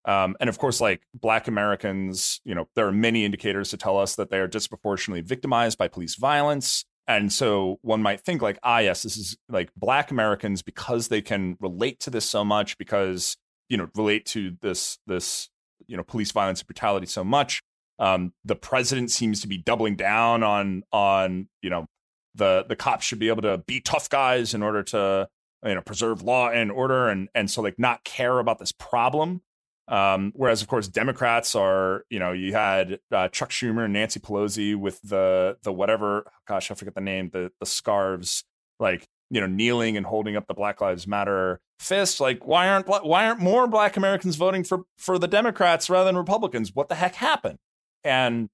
[0.04, 3.98] um, and of course, like Black Americans, you know, there are many indicators to tell
[3.98, 6.84] us that they are disproportionately victimized by police violence.
[7.06, 11.20] And so one might think, like, ah, yes, this is like Black Americans because they
[11.20, 13.36] can relate to this so much, because
[13.68, 15.50] you know, relate to this this
[15.86, 17.62] you know police violence and brutality so much.
[17.98, 21.86] Um, the president seems to be doubling down on on you know
[22.34, 25.28] the the cops should be able to be tough guys in order to
[25.64, 29.42] you know preserve law and order and and so like not care about this problem
[29.90, 34.20] um, whereas of course democrats are you know you had uh, chuck schumer and nancy
[34.20, 38.44] pelosi with the the whatever gosh i forget the name the the scarves
[38.78, 42.86] like you know kneeling and holding up the black lives matter fist like why aren't
[42.86, 46.74] why aren't more black americans voting for for the democrats rather than republicans?
[46.74, 47.58] What the heck happened?
[48.04, 48.48] And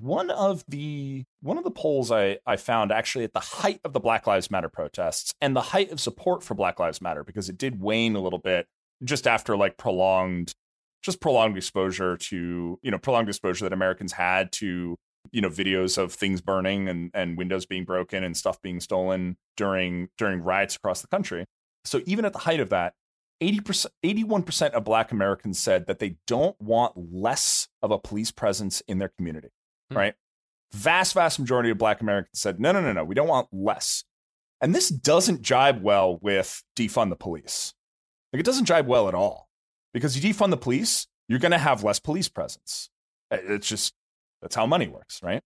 [0.00, 3.92] one of the one of the polls I, I found actually at the height of
[3.92, 7.48] the Black Lives Matter protests and the height of support for Black Lives Matter because
[7.48, 8.66] it did wane a little bit
[9.04, 10.54] just after like prolonged
[11.02, 14.96] just prolonged exposure to you know prolonged exposure that Americans had to
[15.32, 19.36] you know videos of things burning and and windows being broken and stuff being stolen
[19.56, 21.44] during during riots across the country.
[21.84, 22.94] So even at the height of that,
[23.42, 28.80] 80%, 81% of black Americans said that they don't want less of a police presence
[28.88, 29.50] in their community
[29.92, 29.96] mm.
[29.96, 30.14] right?
[30.72, 34.04] Vast, vast majority of black Americans said, no, no, no, no, we don't want less.
[34.60, 37.74] And this doesn't jibe well with defund the police.
[38.34, 39.48] Like it doesn't jibe well at all.
[39.92, 42.90] Because you defund the police, you're going to have less police presence.
[43.30, 43.94] It's just,
[44.42, 45.40] that's how money works, right?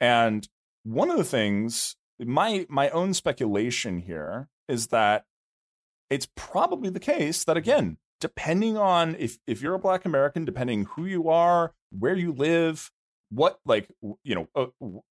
[0.00, 0.48] And
[0.84, 5.24] one of the things, my my own speculation here is that
[6.08, 10.84] it's probably the case that again, depending on if if you're a black American, depending
[10.84, 12.92] who you are, where you live,
[13.30, 13.88] what like
[14.22, 14.66] you know uh,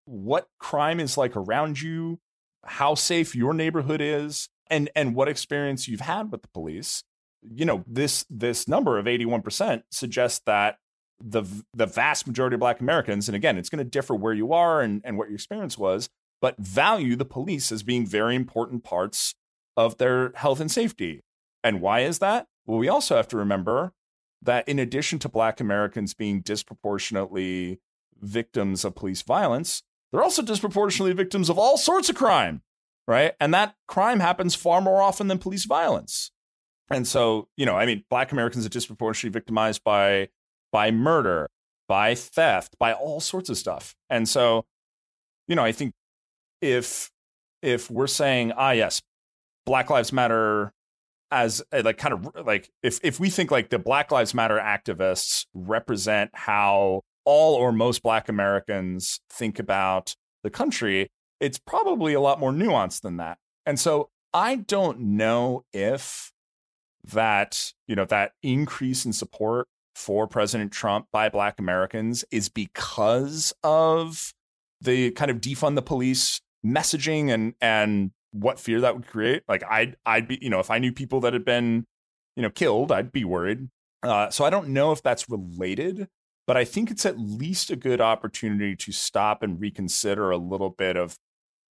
[0.05, 2.19] what crime is like around you
[2.63, 7.03] how safe your neighborhood is and and what experience you've had with the police
[7.41, 10.77] you know this this number of 81% suggests that
[11.19, 11.43] the
[11.73, 14.81] the vast majority of black americans and again it's going to differ where you are
[14.81, 16.09] and and what your experience was
[16.41, 19.35] but value the police as being very important parts
[19.75, 21.23] of their health and safety.
[21.63, 22.47] And why is that?
[22.65, 23.93] Well we also have to remember
[24.41, 27.79] that in addition to black americans being disproportionately
[28.19, 32.61] victims of police violence, they're also disproportionately victims of all sorts of crime,
[33.07, 33.33] right?
[33.39, 36.31] And that crime happens far more often than police violence.
[36.89, 40.29] And so, you know, I mean, black Americans are disproportionately victimized by
[40.71, 41.49] by murder,
[41.87, 43.95] by theft, by all sorts of stuff.
[44.09, 44.65] And so,
[45.47, 45.93] you know, I think
[46.61, 47.11] if
[47.61, 49.01] if we're saying, ah, yes,
[49.65, 50.73] Black Lives Matter
[51.29, 55.45] as like kind of like if if we think like the Black Lives Matter activists
[55.53, 61.09] represent how all or most Black Americans think about the country,
[61.39, 63.37] it's probably a lot more nuanced than that.
[63.65, 66.31] And so I don't know if
[67.03, 73.53] that, you know, that increase in support for President Trump by Black Americans is because
[73.63, 74.33] of
[74.81, 79.43] the kind of defund the police messaging and and what fear that would create.
[79.47, 81.85] Like I'd I'd be, you know, if I knew people that had been,
[82.35, 83.69] you know, killed, I'd be worried.
[84.03, 86.07] Uh, so I don't know if that's related
[86.47, 90.69] but I think it's at least a good opportunity to stop and reconsider a little
[90.69, 91.17] bit of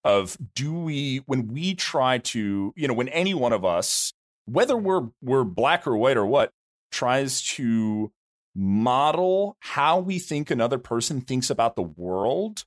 [0.06, 4.12] of do we when we try to you know when any one of us
[4.46, 6.52] whether we're we're black or white or what
[6.92, 8.12] tries to
[8.54, 12.64] model how we think another person thinks about the world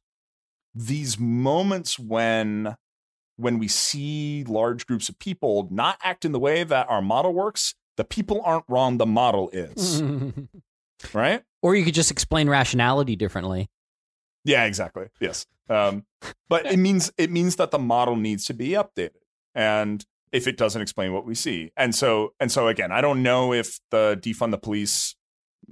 [0.75, 2.75] these moments when
[3.37, 7.33] when we see large groups of people not act in the way that our model
[7.33, 10.03] works the people aren't wrong the model is
[11.13, 13.69] right or you could just explain rationality differently.
[14.45, 15.07] Yeah, exactly.
[15.19, 15.45] Yes.
[15.69, 16.05] Um,
[16.49, 19.21] but it means it means that the model needs to be updated.
[19.55, 21.71] And if it doesn't explain what we see.
[21.77, 25.15] And so and so again, I don't know if the defund the police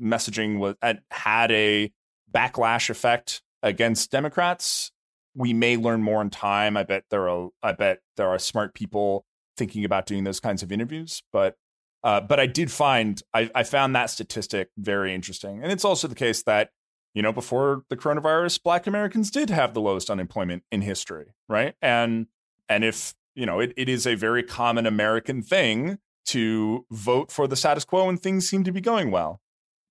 [0.01, 0.75] messaging was
[1.11, 1.91] had a
[2.33, 4.91] backlash effect against Democrats.
[5.35, 6.77] We may learn more in time.
[6.77, 9.25] I bet there are I bet there are smart people
[9.57, 11.55] thinking about doing those kinds of interviews, but
[12.03, 16.07] uh, but I did find I, I found that statistic very interesting, and it's also
[16.07, 16.69] the case that
[17.17, 21.73] you know before the coronavirus, Black Americans did have the lowest unemployment in history, right?
[21.81, 22.27] And
[22.69, 25.97] and if you know it, it is a very common American thing
[26.27, 29.41] to vote for the status quo when things seem to be going well,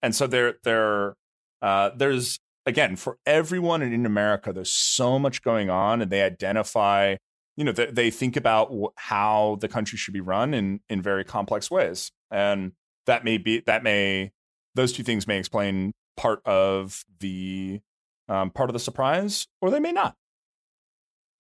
[0.03, 1.16] and so there there
[1.62, 7.16] uh, there's again for everyone in America, there's so much going on, and they identify
[7.57, 11.24] you know they, they think about how the country should be run in in very
[11.24, 12.70] complex ways and
[13.07, 14.31] that may be that may
[14.77, 17.80] those two things may explain part of the
[18.28, 20.14] um, part of the surprise or they may not.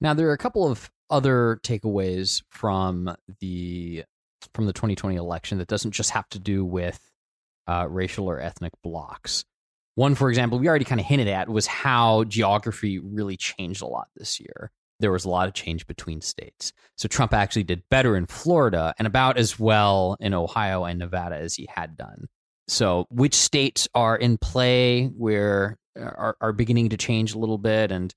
[0.00, 4.04] Now there are a couple of other takeaways from the
[4.54, 7.00] from the 2020 election that doesn't just have to do with
[7.66, 9.44] uh, racial or ethnic blocks.
[9.94, 13.86] One for example we already kind of hinted at was how geography really changed a
[13.86, 14.70] lot this year.
[14.98, 16.72] There was a lot of change between states.
[16.96, 21.36] So Trump actually did better in Florida and about as well in Ohio and Nevada
[21.36, 22.28] as he had done
[22.68, 27.92] So, which states are in play where are, are beginning to change a little bit?
[27.92, 28.12] And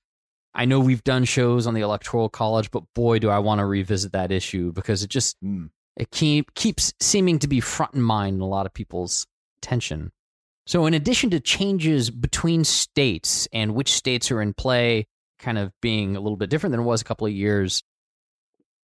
[0.53, 3.65] I know we've done shows on the Electoral College, but boy, do I want to
[3.65, 5.69] revisit that issue because it just Mm.
[5.95, 9.27] it keep, keeps seeming to be front in mind in a lot of people's
[9.61, 10.11] attention.
[10.65, 15.07] So, in addition to changes between states and which states are in play,
[15.39, 17.83] kind of being a little bit different than it was a couple of years,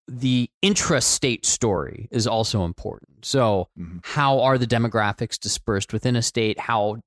[0.08, 3.24] the intrastate story is also important.
[3.24, 4.00] So, Mhm.
[4.04, 6.58] how are the demographics dispersed within a state?
[6.60, 7.02] How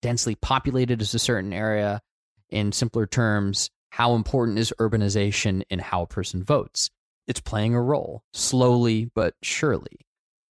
[0.00, 2.00] densely populated is a certain area?
[2.48, 6.90] In simpler terms, how important is urbanization in how a person votes?
[7.26, 10.06] It's playing a role, slowly but surely.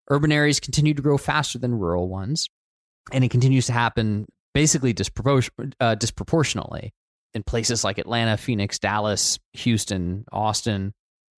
[0.08, 2.48] Urban areas continue to grow faster than rural ones,
[3.12, 6.92] and it continues to happen basically dispropor- uh, disproportionately
[7.34, 10.92] in places like Atlanta, Phoenix, Dallas, Houston, Austin.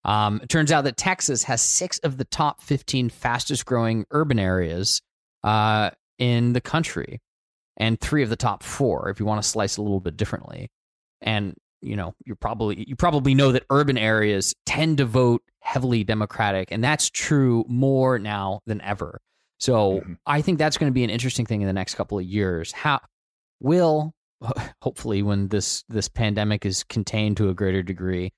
[0.05, 4.38] Um, it turns out that Texas has six of the top 15 fastest growing urban
[4.38, 5.00] areas
[5.42, 7.20] uh, in the country,
[7.76, 10.16] and three of the top four, if you want to slice it a little bit
[10.16, 10.70] differently.
[11.20, 16.02] And you know, you probably you probably know that urban areas tend to vote heavily
[16.05, 19.20] Democratic, and that's true more now than ever.
[19.59, 20.16] So Mhm.
[20.26, 22.72] I think that's going to be an interesting thing in the next couple of years.
[22.72, 23.00] How
[23.61, 24.12] will
[24.82, 28.32] hopefully when this this pandemic is contained to a greater degree,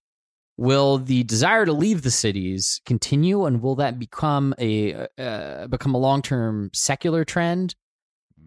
[0.57, 5.95] will the desire to leave the cities continue, and will that become a uh, become
[5.95, 7.75] a long term secular trend,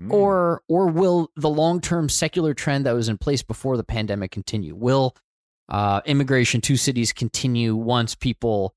[0.01, 0.13] Mm.
[0.13, 4.31] or or will the long term secular trend that was in place before the pandemic
[4.31, 4.73] continue?
[4.73, 5.15] Will
[5.67, 8.73] uh, immigration to cities continue once people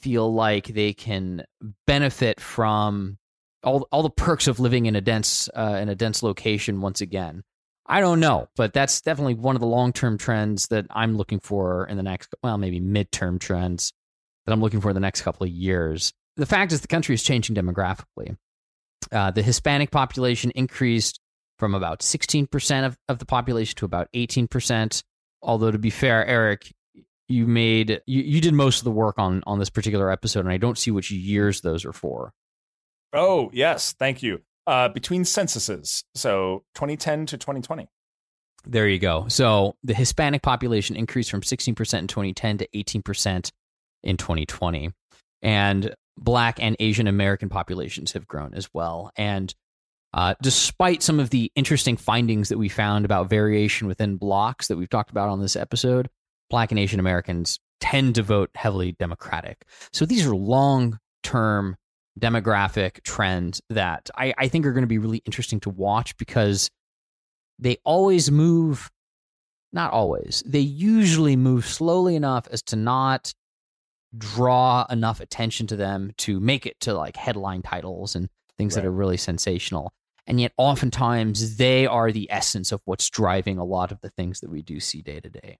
[0.00, 1.44] feel like they can
[1.86, 3.18] benefit from
[3.62, 7.00] all all the perks of living in a dense uh, in a dense location once
[7.00, 7.44] again?
[7.86, 11.40] I don't know, but that's definitely one of the long term trends that I'm looking
[11.40, 13.92] for in the next, well, maybe midterm trends
[14.46, 16.12] that I'm looking for in the next couple of years.
[16.36, 18.36] The fact is, the country is changing demographically.
[19.12, 21.20] Uh, the Hispanic population increased
[21.58, 25.02] from about 16% of, of the population to about 18%.
[25.42, 26.72] Although, to be fair, Eric,
[27.28, 30.50] you made you, you did most of the work on on this particular episode, and
[30.50, 32.32] I don't see which years those are for.
[33.12, 33.92] Oh, yes.
[33.92, 34.42] Thank you.
[34.66, 36.04] Uh, between censuses.
[36.14, 37.88] So 2010 to 2020.
[38.66, 39.26] There you go.
[39.28, 43.50] So the Hispanic population increased from 16% in 2010 to 18%
[44.02, 44.90] in 2020.
[45.42, 49.10] And Black and Asian American populations have grown as well.
[49.16, 49.54] And
[50.14, 54.76] uh, despite some of the interesting findings that we found about variation within blocks that
[54.76, 56.08] we've talked about on this episode,
[56.48, 59.66] Black and Asian Americans tend to vote heavily Democratic.
[59.92, 61.76] So these are long term
[62.18, 66.70] demographic trends that I, I think are going to be really interesting to watch because
[67.58, 68.90] they always move
[69.72, 73.34] not always they usually move slowly enough as to not
[74.16, 78.84] draw enough attention to them to make it to like headline titles and things that
[78.84, 79.92] are really sensational.
[80.26, 84.40] And yet oftentimes they are the essence of what's driving a lot of the things
[84.40, 85.58] that we do see day to day.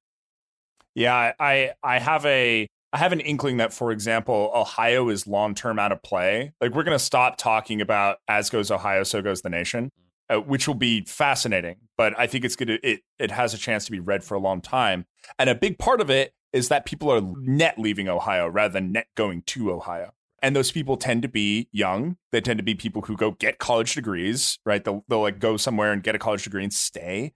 [0.95, 5.27] Yeah, I- I I have a I have an inkling that, for example, Ohio is
[5.27, 6.53] long term out of play.
[6.61, 9.91] Like we're going to stop talking about as goes Ohio, so goes the nation,
[10.31, 11.79] uh, which will be fascinating.
[11.99, 14.37] But I think it's going to it it has a chance to be read for
[14.37, 15.07] a long time,
[15.41, 18.93] and a big part of it is that people are net leaving Ohio rather than
[18.93, 20.13] net going to Ohio.
[20.41, 22.17] And those people tend to be young.
[22.31, 24.85] They tend to be people who go get college degrees, right?
[24.85, 27.33] They'll, they'll like go somewhere and get a college degree and stay.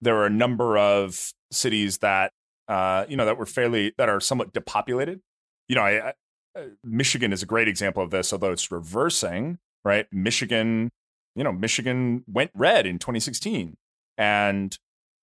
[0.00, 2.32] There are a number of cities that
[2.68, 5.20] uh, you know, that were fairly that are somewhat depopulated.
[5.68, 6.12] You know, I, I,
[6.56, 9.58] uh, Michigan is a great example of this, although it's reversing.
[9.84, 10.90] Right, Michigan,
[11.36, 13.76] you know, Michigan went red in 2016,
[14.18, 14.76] and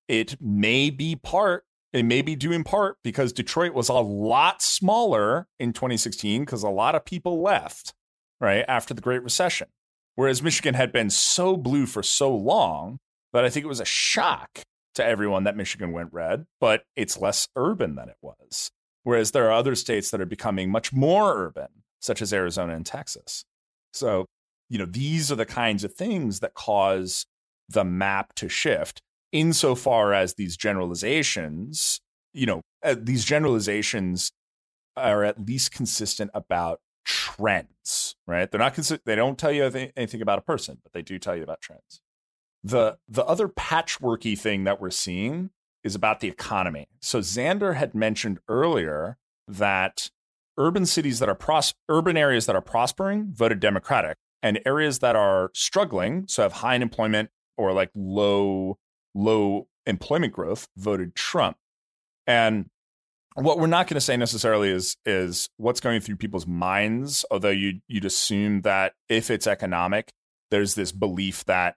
[0.07, 1.65] it may be part.
[1.91, 6.63] It may be due in part because Detroit was a lot smaller in 2016 because
[6.63, 7.93] a lot of people left
[8.39, 9.67] right after the Great Recession,
[10.15, 12.99] whereas Michigan had been so blue for so long
[13.33, 14.63] that I think it was a shock
[14.95, 18.71] to everyone that Michigan went red, but it's less urban than it was.
[19.03, 21.67] Whereas there are other states that are becoming much more urban,
[21.99, 23.43] such as Arizona and Texas.
[23.91, 24.25] So,
[24.69, 27.25] you know, these are the kinds of things that cause
[27.69, 31.99] the map to shift insofar as these generalizations,
[32.33, 34.31] you know, uh, these generalizations
[34.95, 38.49] are at least consistent about trends, right?
[38.49, 41.19] They're not consi- they don't tell you anything anything about a person, but they do
[41.19, 42.01] tell you about trends.
[42.63, 45.49] The the other patchworky thing that we're seeing
[45.83, 46.87] is about the economy.
[47.01, 50.09] So Xander had mentioned earlier that
[50.57, 55.15] urban cities that are pros- urban areas that are prospering voted Democratic, and areas that
[55.15, 58.77] are struggling, so have high unemployment or like low
[59.15, 61.57] low employment growth, voted Trump.
[62.25, 62.69] And
[63.35, 67.49] what we're not going to say necessarily is is what's going through people's minds, although
[67.49, 70.11] you you'd assume that if it's economic,
[70.51, 71.75] there's this belief that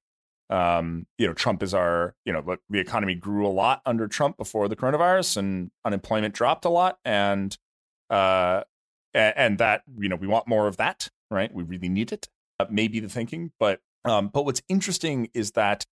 [0.51, 4.37] um, you know Trump is our you know the economy grew a lot under Trump
[4.37, 7.57] before the coronavirus and unemployment dropped a lot and
[8.11, 8.63] uh
[9.13, 11.53] and, that you know we want more of that right?
[11.53, 12.29] We really need it
[12.61, 15.87] uh, maybe the thinking but um but what's interesting is that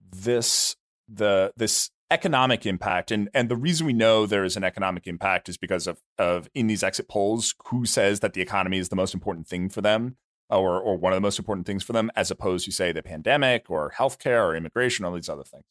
[0.00, 0.74] this
[1.08, 5.48] the this economic impact and and the reason we know there is an economic impact
[5.48, 8.96] is because of of in these exit polls who says that the economy is the
[8.96, 10.16] most important thing for them
[10.52, 13.02] or or one of the most important things for them as opposed to say the
[13.02, 15.64] pandemic or healthcare or immigration all these other things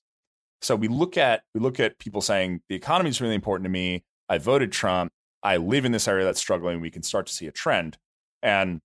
[0.61, 3.69] so we look at we look at people saying the economy is really important to
[3.69, 5.11] me i voted trump
[5.43, 7.97] i live in this area that's struggling we can start to see a trend
[8.41, 8.81] and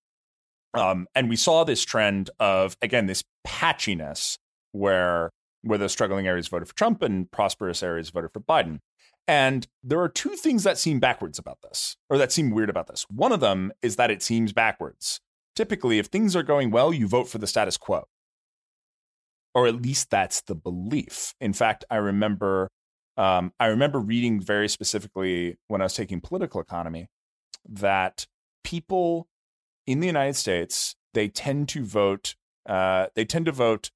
[0.74, 4.38] um and we saw this trend of again this patchiness
[4.72, 5.30] where
[5.66, 8.78] where the struggling areas voted for Trump and prosperous areas voted for Biden.
[9.28, 12.86] And there are two things that seem backwards about this, or that seem weird about
[12.86, 13.04] this.
[13.10, 15.20] One of them is that it seems backwards.
[15.56, 18.04] Typically, if things are going well, you vote for the status quo.
[19.54, 21.34] Or at least that's the belief.
[21.40, 22.68] In fact, I remember
[23.16, 27.08] um, I remember reading very specifically when I was taking political economy
[27.66, 28.26] that
[28.62, 29.26] people
[29.86, 32.34] in the United States they tend to vote
[32.66, 33.90] uh, they tend to vote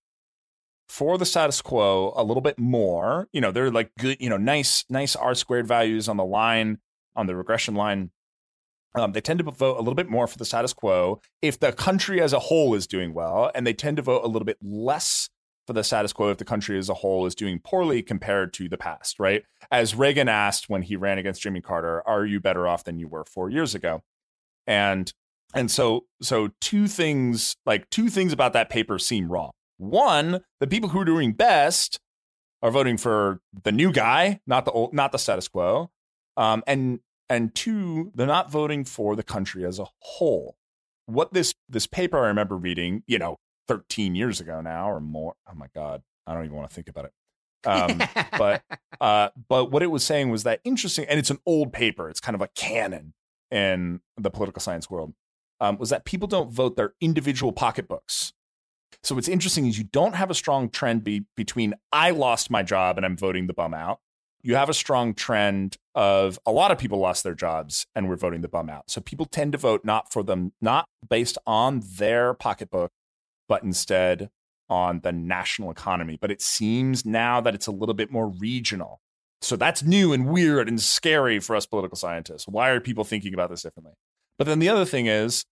[0.91, 3.29] for the status quo a little bit more.
[3.33, 6.79] You know, they're like good, you know, nice, nice R squared values on the line,
[7.15, 8.11] on the regression line.
[8.95, 11.73] Um, they tend to vote a little bit more for the status quo if the
[11.73, 14.59] country as a whole is doing well, and they tend to vote a little bit
[14.63, 15.29] less
[15.67, 18.69] for the status quo if the country as a whole is doing poorly compared to
[18.69, 19.45] the past, right?
[19.71, 23.07] As Reagan asked when he ran against Jimmy Carter, "Are you better off than you
[23.07, 24.03] were four years ago?"
[24.67, 25.13] And
[25.55, 29.53] and so so two things like two things about that paper seem wrong.
[29.79, 32.01] One, the people who are doing best
[32.63, 35.91] are voting for the new guy, not the old, not the status quo.
[36.37, 37.01] Um, and
[37.31, 40.57] and two, they're not voting for the country as a whole.
[41.07, 45.35] What this this paper I remember reading, you know, 13 years ago now or more.
[45.49, 47.13] Oh my god, I don't even want to think about it.
[47.65, 48.03] Um,
[48.39, 48.63] but
[49.01, 52.11] uh, but what it was saying was that interesting, and it's an old paper.
[52.11, 53.15] It's kind of a canon
[53.51, 55.15] in the political science world.
[55.63, 58.33] Um, was that people don't vote their individual pocketbooks
[59.03, 62.63] so what's interesting is you don't have a strong trend be, between I lost my
[62.63, 64.01] job and I'm voting the bum out.
[64.43, 68.17] You have a strong trend of a lot of people lost their jobs and we're
[68.17, 68.91] voting the bum out.
[68.91, 72.91] So people tend to vote not for them, not based on their pocketbook,
[73.49, 74.31] but instead
[74.69, 76.17] on the national economy.
[76.21, 79.01] But it seems now that it's a little bit more regional.
[79.43, 82.47] So that's new and weird and scary for us political scientists.
[82.47, 83.95] Why are people thinking about this differently?
[84.39, 85.45] But then the other thing is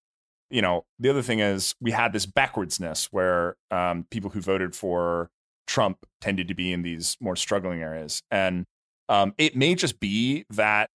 [0.51, 4.74] you know, the other thing is we had this backwardsness where um, people who voted
[4.74, 5.30] for
[5.66, 8.22] Trump tended to be in these more struggling areas.
[8.30, 8.64] And
[9.09, 10.90] um, it may just be that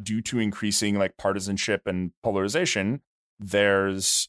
[0.00, 3.02] due to increasing like partisanship and polarization,
[3.38, 4.28] there's,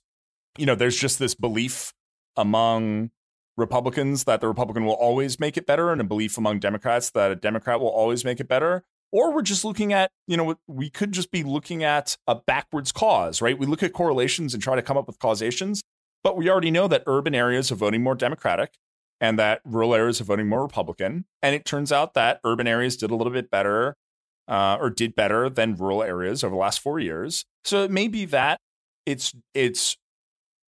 [0.58, 1.94] you know, there's just this belief
[2.36, 3.12] among
[3.58, 7.32] Republicans that the Republican will always make it better, and a belief among Democrats that
[7.32, 8.84] a Democrat will always make it better.
[9.12, 12.92] Or we're just looking at you know we could just be looking at a backwards
[12.92, 13.60] cause right?
[13.60, 15.82] We look at correlations and try to come up with causations
[16.24, 18.74] but we already know that urban areas are voting more democratic
[19.22, 21.26] and that rural areas are voting more republican.
[21.42, 23.96] And it turns out that urban areas did a little bit better
[24.50, 27.46] uh, or did better than rural areas over the last four years.
[27.64, 28.60] So it may be that
[29.06, 29.96] it's it's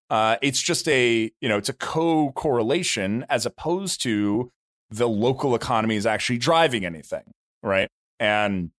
[0.10, 4.52] uh, it's just a you know it's a co-correlation as opposed to
[4.90, 7.24] the local economy is actually driving anything
[7.64, 7.90] right?
[8.20, 8.70] And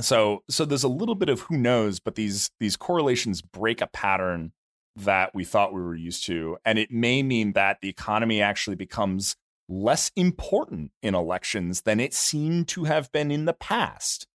[0.00, 3.86] so so there's a little bit of who knows but these these correlations break a
[3.88, 4.52] pattern
[4.96, 8.76] that we thought we were used to and it may mean that the economy actually
[8.76, 9.36] becomes
[9.68, 14.26] less important in elections than it seemed to have been in the past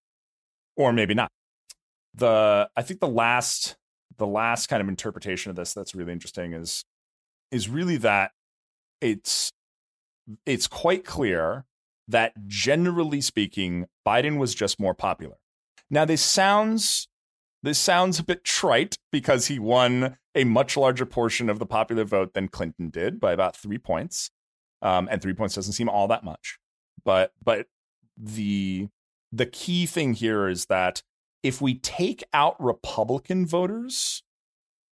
[0.76, 1.30] or maybe not
[2.16, 3.78] the i think the last
[4.18, 6.84] the last kind of interpretation of this that's really interesting is
[7.52, 8.32] is really that
[9.00, 9.52] it's
[10.46, 11.66] it's quite clear
[12.08, 15.36] that generally speaking, Biden was just more popular.
[15.90, 17.08] Now this sounds
[17.64, 22.04] this sounds a bit trite because he won a much larger portion of the popular
[22.04, 24.30] vote than Clinton did by about three points,
[24.82, 26.60] um, and three points doesn't seem all that much.
[27.04, 27.68] But but
[28.16, 28.88] the
[29.32, 31.02] the key thing here is that
[31.44, 34.24] if we take out Republican voters,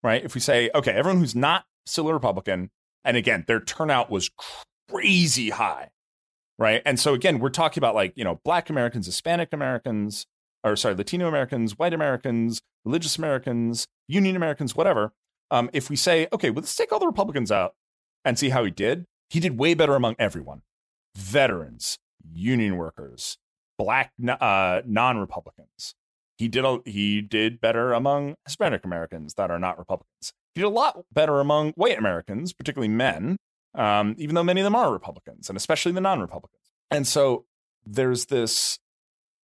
[0.04, 0.24] right?
[0.24, 2.72] If we say okay, everyone who's not still a Republican,
[3.04, 4.30] and again their turnout was
[4.90, 5.90] crazy high
[6.58, 6.82] right?
[6.86, 10.26] And so again, we're talking about like, you know, black Americans, Hispanic Americans,
[10.66, 15.14] or sorry, Latino Americans, white Americans, religious Americans, union Americans, whatever.
[15.52, 17.76] Um, if we say, okay, well, let's take all the Republicans out
[18.26, 20.64] and see how he did, he did way better among everyone.
[21.16, 22.00] Veterans,
[22.34, 23.38] union workers,
[23.78, 25.94] black uh, non-Republicans.
[26.38, 30.34] He did a, he did better among Hispanic Americans that are not Republicans.
[30.56, 33.38] He did a lot better among white Americans, particularly men,
[33.76, 36.72] um, even though many of them are Republicans, and especially the non-Republicans.
[36.90, 37.46] And so
[37.86, 38.80] there's this.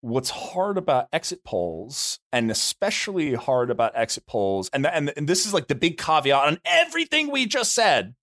[0.01, 5.45] What's hard about exit polls, and especially hard about exit polls, and, and and this
[5.45, 8.15] is like the big caveat on everything we just said,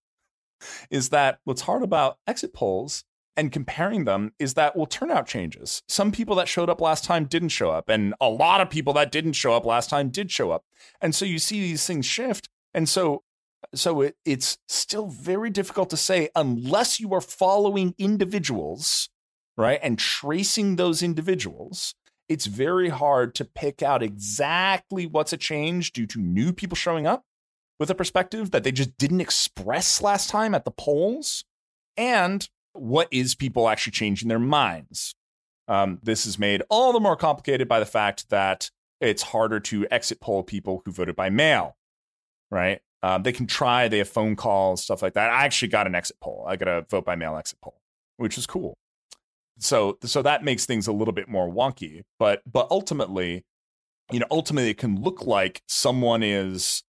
[0.90, 3.04] is that what's hard about exit polls
[3.36, 5.82] and comparing them is that well turnout changes.
[5.88, 8.92] Some people that showed up last time didn't show up and a lot of people
[8.94, 10.64] that didn't show up last time did show up.
[11.00, 13.22] And so you see these things shift and so
[13.74, 19.08] so it, it's still very difficult to say unless you are following individuals
[19.58, 21.94] right and tracing those individuals
[22.28, 27.06] it's very hard to pick out exactly what's a change due to new people showing
[27.06, 27.24] up
[27.78, 31.44] with a perspective that they just didn't express last time at the polls
[31.96, 35.14] and what is people actually changing their minds?
[35.66, 39.86] Um, this is made all the more complicated by the fact that it's harder to
[39.90, 41.76] exit poll people who voted by mail,
[42.50, 42.80] right?
[43.02, 45.30] Um, they can try, they have phone calls, stuff like that.
[45.30, 46.44] I actually got an exit poll.
[46.48, 47.80] I got a vote by mail exit poll,
[48.16, 48.76] which was cool.
[49.58, 52.02] So, so that makes things a little bit more wonky.
[52.18, 53.44] But, but ultimately,
[54.10, 56.82] you know, ultimately, it can look like someone is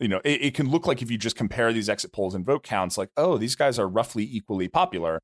[0.00, 2.44] you know, it, it, can look like if you just compare these exit polls and
[2.44, 5.20] vote counts, like, oh, these guys are roughly equally popular.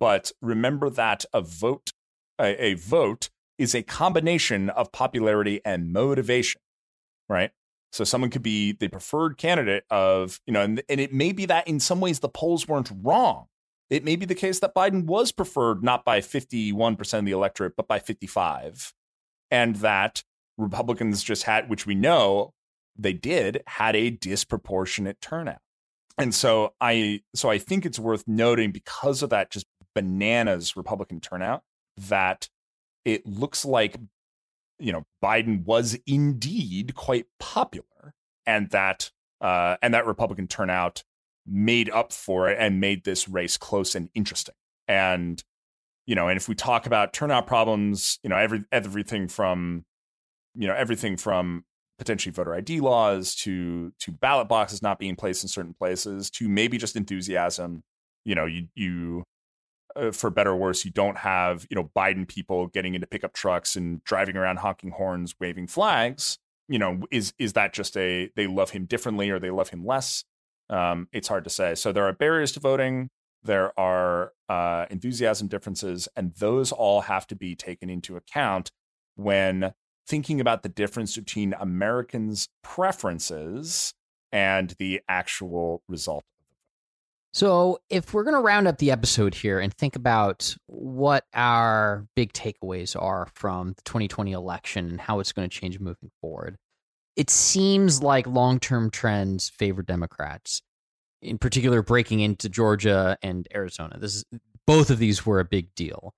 [0.00, 1.92] But remember that a vote,
[2.38, 6.60] a, a vote is a combination of popularity and motivation,
[7.28, 7.52] right?
[7.92, 11.46] So someone could be the preferred candidate of, you know, and, and it may be
[11.46, 13.46] that in some ways the polls weren't wrong.
[13.90, 17.76] It may be the case that Biden was preferred not by 51% of the electorate,
[17.76, 18.92] but by 55.
[19.50, 20.22] And that
[20.58, 22.52] Republicans just had, which we know
[22.96, 25.60] they did, had a disproportionate turnout.
[26.18, 31.20] And so I so I think it's worth noting because of that just bananas Republican
[31.20, 31.62] turnout
[31.96, 32.48] that
[33.04, 33.96] it looks like
[34.80, 38.14] you know Biden was indeed quite popular
[38.46, 41.04] and that uh, and that Republican turnout
[41.48, 44.54] made up for it and made this race close and interesting.
[44.86, 45.42] And
[46.06, 49.84] you know, and if we talk about turnout problems, you know, every everything from
[50.54, 51.64] you know everything from
[51.98, 56.48] potentially voter ID laws to to ballot boxes not being placed in certain places to
[56.48, 57.82] maybe just enthusiasm.
[58.24, 59.24] You know, you you
[59.96, 63.34] uh, for better or worse, you don't have you know Biden people getting into pickup
[63.34, 66.38] trucks and driving around honking horns, waving flags.
[66.68, 69.84] You know, is is that just a they love him differently or they love him
[69.84, 70.24] less?
[70.70, 71.74] Um, it's hard to say.
[71.74, 73.10] So there are barriers to voting.
[73.42, 78.70] There are uh, enthusiasm differences, and those all have to be taken into account
[79.14, 79.72] when
[80.06, 83.94] thinking about the difference between Americans' preferences
[84.32, 86.24] and the actual result.
[87.34, 92.06] So, if we're going to round up the episode here and think about what our
[92.16, 96.56] big takeaways are from the 2020 election and how it's going to change moving forward,
[97.18, 100.62] it seems like long term trends favor Democrats,
[101.20, 103.98] in particular, breaking into Georgia and Arizona.
[103.98, 104.24] This is,
[104.68, 106.14] both of these were a big deal.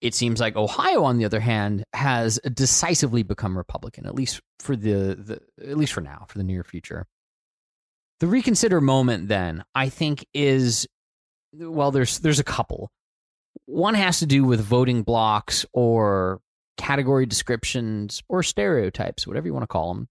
[0.00, 4.74] It seems like Ohio, on the other hand, has decisively become Republican, at least for
[4.74, 7.06] the, the at least for now, for the near future.
[8.20, 10.86] The reconsider moment, then, I think, is
[11.52, 12.90] well, there's there's a couple.
[13.66, 16.40] One has to do with voting blocks or
[16.78, 20.08] category descriptions or stereotypes, whatever you want to call them,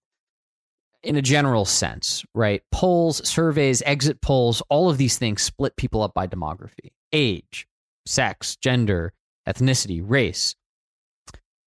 [1.04, 2.62] in a general sense, right?
[2.72, 7.68] Polls, surveys, exit polls, all of these things split people up by demography, age,
[8.06, 9.14] sex, gender,
[9.48, 10.56] ethnicity, race.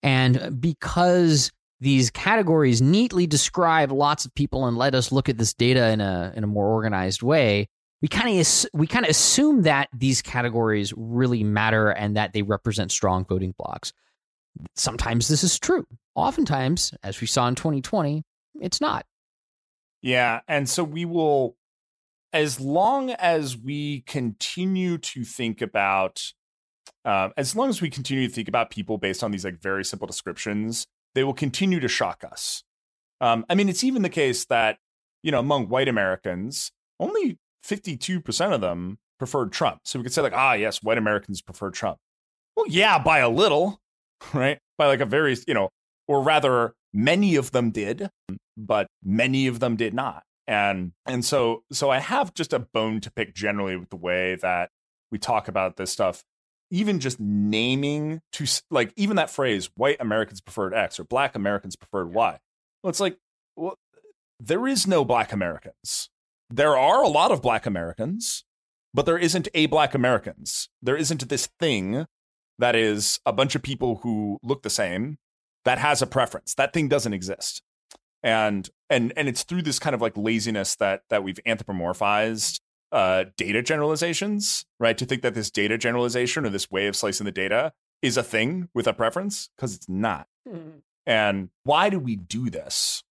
[0.02, 5.52] And because these categories neatly describe lots of people and let us look at this
[5.52, 7.68] data in a in a more organized way,
[8.00, 12.42] we kind of we kind of assume that these categories really matter and that they
[12.42, 13.92] represent strong voting blocks.
[14.74, 15.86] Sometimes this is true.
[16.14, 18.22] Oftentimes, as we saw in 2020,
[18.60, 19.04] it's not.
[20.02, 21.56] Yeah, and so we will
[22.32, 26.32] as long as we continue to think about
[27.04, 29.84] um, as long as we continue to think about people based on these like very
[29.84, 32.64] simple descriptions, they will continue to shock us.
[33.20, 34.78] Um, I mean, it's even the case that
[35.22, 39.80] you know among white Americans, only fifty-two percent of them preferred Trump.
[39.84, 41.98] So we could say like, ah, yes, white Americans prefer Trump.
[42.56, 43.80] Well, yeah, by a little,
[44.34, 44.58] right?
[44.76, 45.70] By like a very, you know,
[46.08, 48.10] or rather, many of them did,
[48.56, 50.24] but many of them did not.
[50.48, 54.36] And and so so I have just a bone to pick generally with the way
[54.36, 54.70] that
[55.10, 56.24] we talk about this stuff.
[56.70, 61.76] Even just naming to like even that phrase white americans preferred x or black americans
[61.76, 62.38] preferred y.
[62.82, 63.18] Well it's like
[63.56, 63.76] well
[64.40, 66.08] there is no black americans.
[66.48, 68.44] There are a lot of black americans
[68.94, 70.70] but there isn't a black americans.
[70.80, 72.06] There isn't this thing
[72.58, 75.18] that is a bunch of people who look the same
[75.66, 77.62] that has a preference that thing doesn't exist
[78.22, 82.60] and and and it's through this kind of like laziness that that we've anthropomorphized
[82.92, 84.96] uh, data generalizations, right?
[84.96, 88.22] To think that this data generalization or this way of slicing the data is a
[88.22, 90.28] thing with a preference because it's not.
[90.48, 90.78] Mm-hmm.
[91.04, 93.02] And why do we do this?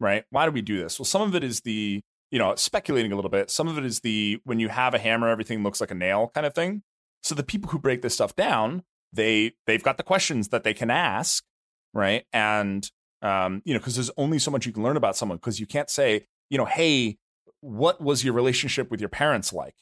[0.00, 0.24] Right?
[0.30, 0.98] Why do we do this?
[0.98, 2.00] Well, some of it is the,
[2.30, 3.50] you know, speculating a little bit.
[3.50, 6.30] Some of it is the when you have a hammer, everything looks like a nail
[6.34, 6.82] kind of thing.
[7.22, 8.82] So the people who break this stuff down,
[9.12, 11.44] they they've got the questions that they can ask,
[11.92, 12.24] right?
[12.32, 12.88] And
[13.22, 15.66] um, you know, because there's only so much you can learn about someone because you
[15.66, 17.18] can't say, you know, hey,
[17.60, 19.76] what was your relationship with your parents like?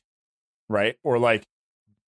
[0.68, 0.96] Right?
[1.02, 1.46] Or like,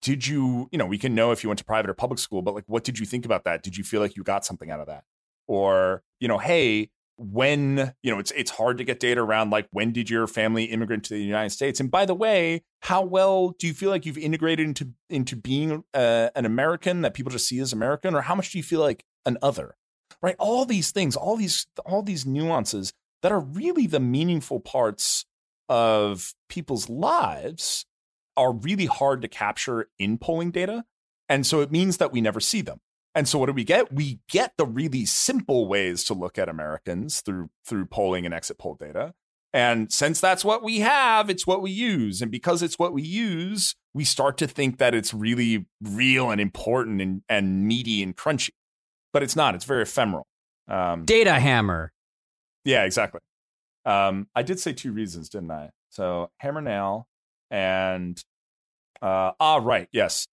[0.01, 2.41] did you, you know, we can know if you went to private or public school,
[2.41, 3.63] but like, what did you think about that?
[3.63, 5.05] Did you feel like you got something out of that?
[5.47, 9.67] Or, you know, hey, when, you know, it's it's hard to get data around like
[9.71, 11.79] when did your family immigrate to the United States?
[11.79, 15.83] And by the way, how well do you feel like you've integrated into into being
[15.93, 18.81] uh, an American that people just see as American, or how much do you feel
[18.81, 19.75] like an other?
[20.23, 20.35] Right?
[20.39, 25.25] All these things, all these all these nuances that are really the meaningful parts
[25.69, 27.85] of people's lives
[28.35, 30.85] are really hard to capture in polling data.
[31.29, 32.79] And so it means that we never see them.
[33.15, 33.93] And so what do we get?
[33.93, 38.57] We get the really simple ways to look at Americans through through polling and exit
[38.57, 39.13] poll data.
[39.53, 42.23] And since that's what we have, it's what we use.
[42.23, 46.41] And because it's what we use, we start to think that it's really real and
[46.41, 48.49] important and, and meaty and crunchy.
[49.13, 49.55] But it's not.
[49.55, 50.27] It's very ephemeral.
[50.67, 51.93] Um, Data hammer.
[52.65, 53.21] Yeah, exactly.
[53.85, 55.69] Um, I did say two reasons, didn't I?
[55.89, 57.07] So hammer nail
[57.51, 58.21] and
[59.01, 60.27] uh, ah, right, yes.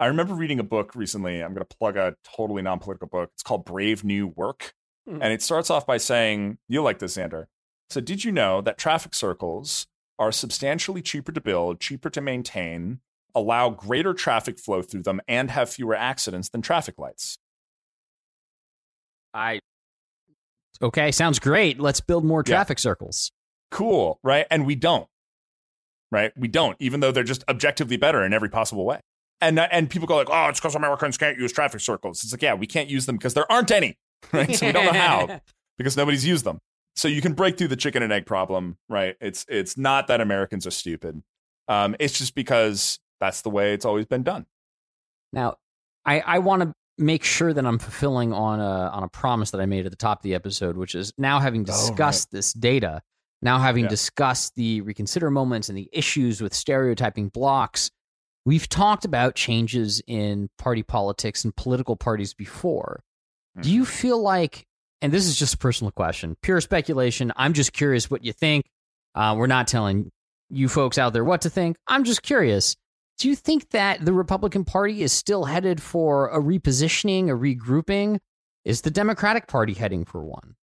[0.00, 1.42] I remember reading a book recently.
[1.42, 3.30] I'm going to plug a totally non-political book.
[3.34, 4.74] It's called Brave New Work,
[5.08, 5.18] mm.
[5.20, 7.46] and it starts off by saying, "You'll like this, Xander."
[7.88, 9.86] So, did you know that traffic circles
[10.18, 13.00] are substantially cheaper to build, cheaper to maintain,
[13.34, 17.38] allow greater traffic flow through them, and have fewer accidents than traffic lights?
[19.36, 19.60] I
[20.80, 21.78] okay, sounds great.
[21.78, 22.82] Let's build more traffic yeah.
[22.82, 23.30] circles.
[23.70, 24.46] Cool, right?
[24.50, 25.06] And we don't.
[26.10, 26.32] Right?
[26.36, 29.00] We don't, even though they're just objectively better in every possible way.
[29.40, 32.42] And and people go like, "Oh, it's because Americans can't use traffic circles." It's like,
[32.42, 33.98] yeah, we can't use them because there aren't any,
[34.32, 34.54] right?
[34.56, 35.40] So we don't know how
[35.78, 36.58] because nobody's used them.
[36.94, 39.16] So you can break through the chicken and egg problem, right?
[39.20, 41.22] It's it's not that Americans are stupid.
[41.68, 44.46] Um, it's just because that's the way it's always been done.
[45.34, 45.56] Now,
[46.06, 49.60] I I want to make sure that I'm fulfilling on a on a promise that
[49.60, 52.38] I made at the top of the episode, which is now having discussed oh, right.
[52.38, 53.02] this data,
[53.42, 53.90] now having yeah.
[53.90, 57.90] discussed the reconsider moments and the issues with stereotyping blocs,
[58.44, 63.02] we've talked about changes in party politics and political parties before.
[63.56, 63.62] Mm-hmm.
[63.62, 63.90] Do you mm-hmm.
[63.90, 64.64] feel like,
[65.02, 67.32] and this is just a personal question, pure speculation.
[67.36, 68.64] I'm just curious what you think.
[69.14, 70.10] Uh, we're not telling
[70.50, 71.76] you folks out there what to think.
[71.86, 72.76] I'm just curious.
[73.18, 78.18] Do you think that the Republican Party is still headed for a repositioning, a regrouping?
[78.64, 80.56] Is the Democratic Party heading for one?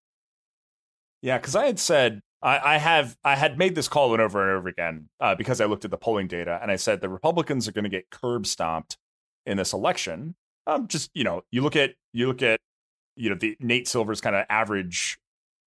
[1.22, 4.58] Yeah, because I had said I, I, have I had made this call over and
[4.58, 7.66] over again uh, because I looked at the polling data and I said the Republicans
[7.66, 8.98] are going to get curb stomped
[9.46, 10.34] in this election.
[10.66, 12.60] Um, just you know, you look at you look at
[13.16, 15.18] you know the Nate Silver's kind of average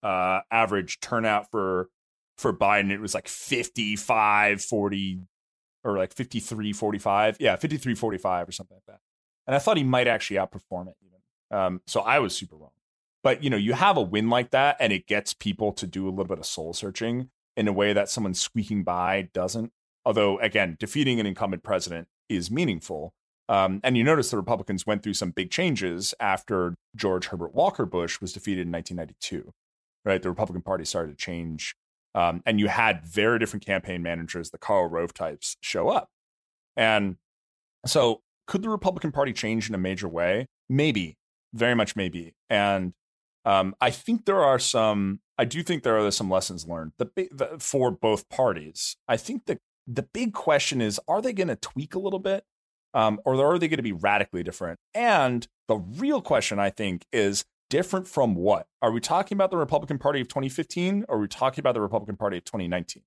[0.04, 1.90] uh average turnout for
[2.38, 5.22] for Biden it was like 55 40
[5.84, 9.00] or like 53 45 yeah 53 45 or something like that.
[9.46, 11.58] And i thought he might actually outperform it even.
[11.58, 12.72] Um, so i was super wrong.
[13.24, 16.08] But you know you have a win like that and it gets people to do
[16.08, 19.72] a little bit of soul searching in a way that someone squeaking by doesn't.
[20.06, 23.14] Although again defeating an incumbent president is meaningful.
[23.50, 27.86] Um, and you notice the republicans went through some big changes after george herbert walker
[27.86, 29.54] bush was defeated in 1992
[30.08, 30.22] right?
[30.22, 31.76] The republican party started to change
[32.18, 36.10] um, and you had very different campaign managers, the Karl Rove types, show up.
[36.76, 37.18] And
[37.86, 40.48] so, could the Republican Party change in a major way?
[40.68, 41.16] Maybe,
[41.54, 42.34] very much maybe.
[42.50, 42.94] And
[43.46, 45.20] um, I think there are some.
[45.38, 48.98] I do think there are some lessons learned the, the, for both parties.
[49.08, 52.44] I think the the big question is: Are they going to tweak a little bit,
[52.96, 54.80] um, or are they going to be radically different?
[54.96, 58.68] And the real question, I think, is different from what?
[58.82, 61.82] Are we talking about the Republican Party of 2015 or are we talking about the
[61.82, 63.04] Republican Party of 2019?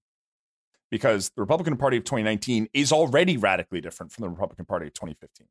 [0.91, 4.95] Because the Republican Party of 2019 is already radically different from the Republican Party of
[4.95, 5.47] 2015,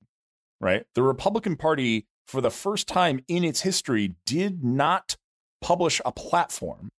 [0.59, 0.85] right?
[0.95, 5.15] The Republican Party, for the first time in its history, did not
[5.61, 6.89] publish a platform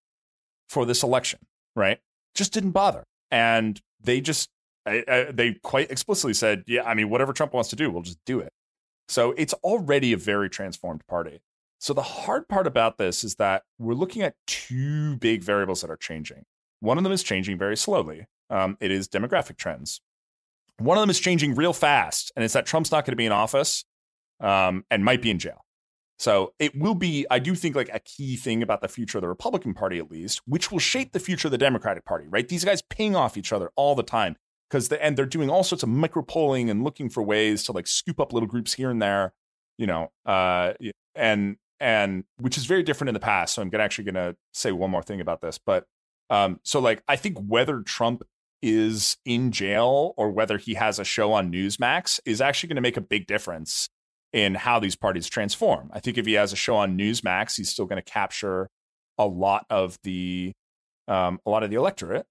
[0.68, 1.40] for this election,
[1.76, 2.00] right?
[2.34, 3.04] Just didn't bother.
[3.30, 4.48] And they just,
[4.86, 8.40] they quite explicitly said, yeah, I mean, whatever Trump wants to do, we'll just do
[8.40, 8.52] it.
[9.08, 11.40] So it's already a very transformed party.
[11.80, 15.90] So the hard part about this is that we're looking at two big variables that
[15.90, 16.44] are changing.
[16.80, 18.26] One of them is changing very slowly.
[18.50, 20.02] Um, it is demographic trends.
[20.78, 23.24] One of them is changing real fast, and it's that Trump's not going to be
[23.24, 23.84] in office
[24.40, 25.64] um, and might be in jail.
[26.18, 29.22] So it will be, I do think, like a key thing about the future of
[29.22, 32.46] the Republican Party, at least, which will shape the future of the Democratic Party, right?
[32.46, 34.36] These guys ping off each other all the time
[34.68, 37.72] because the, and they're doing all sorts of micro polling and looking for ways to
[37.72, 39.32] like scoop up little groups here and there,
[39.78, 40.74] you know, uh,
[41.14, 43.54] and and which is very different in the past.
[43.54, 45.86] So I'm gonna actually gonna say one more thing about this, but
[46.28, 48.22] um, so like I think whether Trump
[48.62, 52.82] is in jail or whether he has a show on Newsmax is actually going to
[52.82, 53.88] make a big difference
[54.32, 55.90] in how these parties transform.
[55.92, 58.68] I think if he has a show on Newsmax, he's still going to capture
[59.18, 60.52] a lot of the
[61.08, 62.26] um, a lot of the electorate,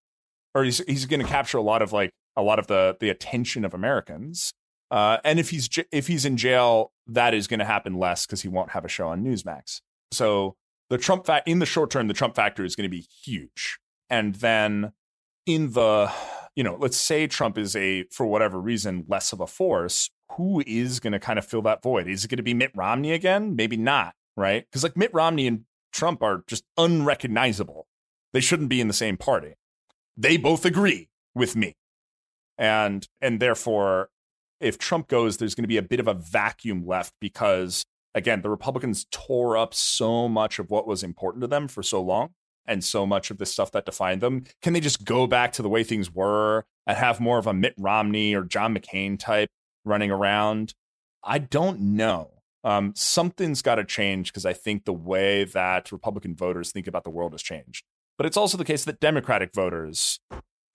[0.56, 3.10] or he's he's going to capture a lot of like a lot of the the
[3.10, 4.54] attention of Americans.
[4.91, 8.41] Uh, and if he's if he's in jail, that is going to happen less because
[8.41, 9.81] he won't have a show on Newsmax.
[10.11, 10.55] So
[10.89, 13.79] the Trump fact in the short term, the Trump factor is going to be huge.
[14.09, 14.93] And then
[15.45, 16.11] in the
[16.55, 20.63] you know, let's say Trump is a for whatever reason less of a force, who
[20.65, 22.07] is going to kind of fill that void?
[22.07, 23.55] Is it going to be Mitt Romney again?
[23.55, 24.65] Maybe not, right?
[24.65, 27.87] Because like Mitt Romney and Trump are just unrecognizable.
[28.33, 29.55] They shouldn't be in the same party.
[30.17, 31.75] They both agree with me.
[32.57, 34.09] And and therefore
[34.60, 37.86] if Trump goes there's going to be a bit of a vacuum left because
[38.16, 42.01] again, the Republicans tore up so much of what was important to them for so
[42.01, 42.30] long
[42.66, 44.43] and so much of the stuff that defined them.
[44.62, 47.53] Can they just go back to the way things were and have more of a
[47.53, 49.49] Mitt Romney or John McCain type
[49.86, 50.74] running around?
[51.24, 52.32] I don't know.
[52.64, 57.03] Um, something's got to change because I think the way that Republican voters think about
[57.03, 57.86] the world has changed.
[58.18, 60.20] But it's also the case that Democratic voters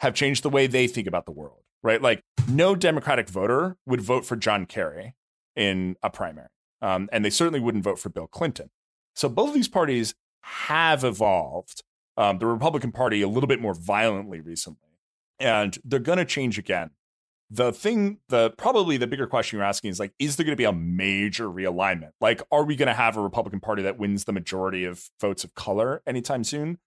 [0.00, 2.02] have changed the way they think about the world, right?
[2.02, 5.14] Like, no Democratic voter would vote for John Kerry
[5.54, 6.48] in a primary.
[6.82, 8.70] Um, and they certainly wouldn't vote for Bill Clinton.
[9.14, 11.84] So both of these parties have evolved.
[12.16, 14.98] Um, the Republican Party a little bit more violently recently,
[15.38, 16.90] and they're going to change again
[17.50, 20.60] the thing the probably the bigger question you're asking is like is there going to
[20.60, 24.24] be a major realignment like are we going to have a republican party that wins
[24.24, 26.78] the majority of votes of color anytime soon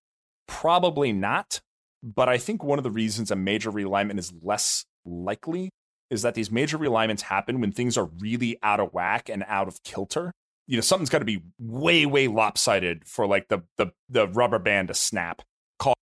[0.47, 1.61] probably not
[2.03, 5.69] but i think one of the reasons a major realignment is less likely
[6.09, 9.67] is that these major realignments happen when things are really out of whack and out
[9.67, 10.31] of kilter.
[10.65, 14.59] You know something's got to be way way lopsided for like the the the rubber
[14.59, 15.41] band to snap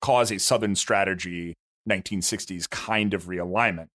[0.02, 1.54] cause a southern strategy
[1.90, 3.88] 1960s kind of realignment.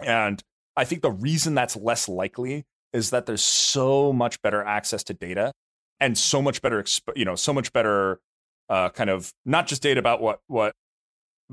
[0.00, 0.42] And
[0.76, 5.14] I think the reason that's less likely is that there's so much better access to
[5.14, 5.52] data
[6.00, 8.18] and so much better, you know, so much better
[8.68, 10.72] uh, kind of not just data about what what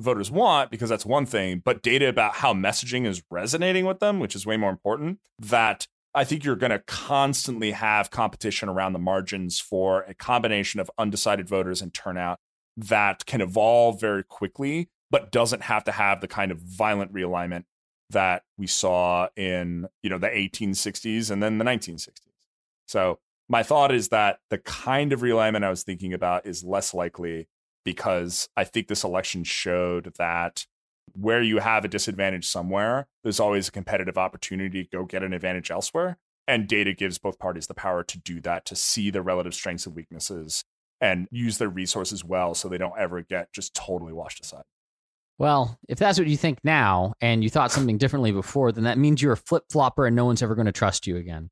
[0.02, 4.20] voters want because that's one thing, but data about how messaging is resonating with them,
[4.20, 5.20] which is way more important.
[5.40, 10.80] That I think you're going to constantly have competition around the margins for a combination
[10.80, 12.40] of undecided voters and turnout
[12.76, 17.64] that can evolve very quickly, but doesn't have to have the kind of violent realignment
[18.10, 22.12] that we saw in you know the 1860s and then the 1960s.
[22.88, 26.94] So my thought is that the kind of realignment I was thinking about is less
[26.94, 27.48] likely
[27.84, 30.66] because I think this election showed that
[31.14, 35.34] where you have a disadvantage somewhere, there's always a competitive opportunity to go get an
[35.34, 36.18] advantage elsewhere.
[36.48, 39.86] And data gives both parties the power to do that, to see the relative strengths
[39.86, 40.64] and weaknesses
[41.00, 44.64] and use their resources well so they don't ever get just totally washed aside.
[45.38, 49.00] Well, if that's what you think now and you thought something differently before, then that
[49.00, 51.50] means you're a flip flopper and no one's ever going to trust you again.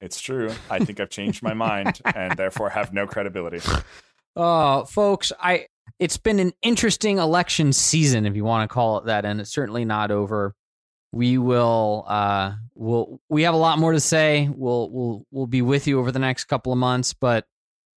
[0.00, 0.52] It's true.
[0.68, 3.60] I think I've changed my mind and therefore have no credibility.
[4.36, 5.66] Uh, folks, I
[5.98, 9.50] it's been an interesting election season, if you want to call it that, and it's
[9.50, 10.54] certainly not over.
[11.12, 14.48] We will uh we'll we have a lot more to say.
[14.48, 17.46] We'll we'll we'll be with you over the next couple of months, but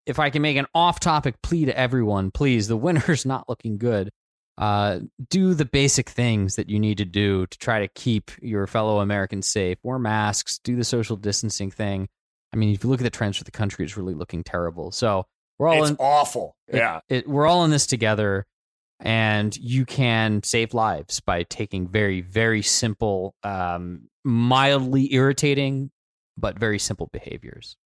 [0.04, 4.10] if I can make an off-topic plea to everyone, please, the winter's not looking good
[4.58, 8.66] uh, do the basic things that you need to do to try to keep your
[8.66, 9.78] fellow Americans safe.
[9.82, 12.08] Wear masks, do the social distancing thing.
[12.52, 14.90] I mean, if you look at the trends for the country, it's really looking terrible.
[14.90, 15.24] So
[15.62, 16.56] we're all it's in, awful.
[16.66, 18.46] It, yeah, it, we're all in this together,
[18.98, 25.92] and you can save lives by taking very, very simple, um, mildly irritating,
[26.36, 27.76] but very simple behaviors.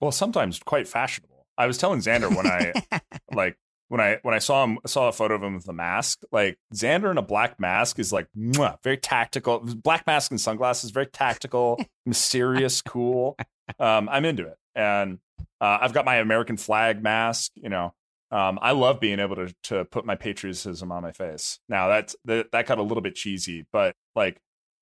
[0.00, 1.44] Well, sometimes quite fashionable.
[1.58, 2.72] I was telling Xander when I
[3.34, 3.56] like
[3.88, 6.56] when I when I saw him saw a photo of him with a mask, like
[6.72, 9.58] Xander in a black mask is like mwah, very tactical.
[9.58, 13.36] Black mask and sunglasses, very tactical, mysterious, cool.
[13.80, 15.18] Um, I'm into it, and
[15.60, 17.52] uh, I've got my American flag mask.
[17.54, 17.94] You know,
[18.30, 21.58] um, I love being able to to put my patriotism on my face.
[21.68, 24.38] Now that's that, that got a little bit cheesy, but like,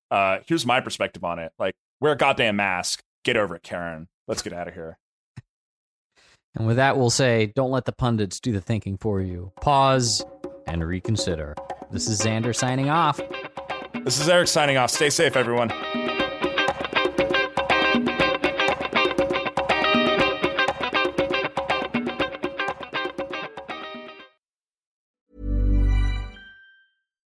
[0.09, 1.51] uh, here's my perspective on it.
[1.59, 3.01] Like, wear a goddamn mask.
[3.23, 4.07] Get over it, Karen.
[4.27, 4.97] Let's get out of here.
[6.53, 9.53] And with that, we'll say don't let the pundits do the thinking for you.
[9.61, 10.25] Pause
[10.67, 11.55] and reconsider.
[11.91, 13.21] This is Xander signing off.
[14.03, 14.91] This is Eric signing off.
[14.91, 15.71] Stay safe, everyone.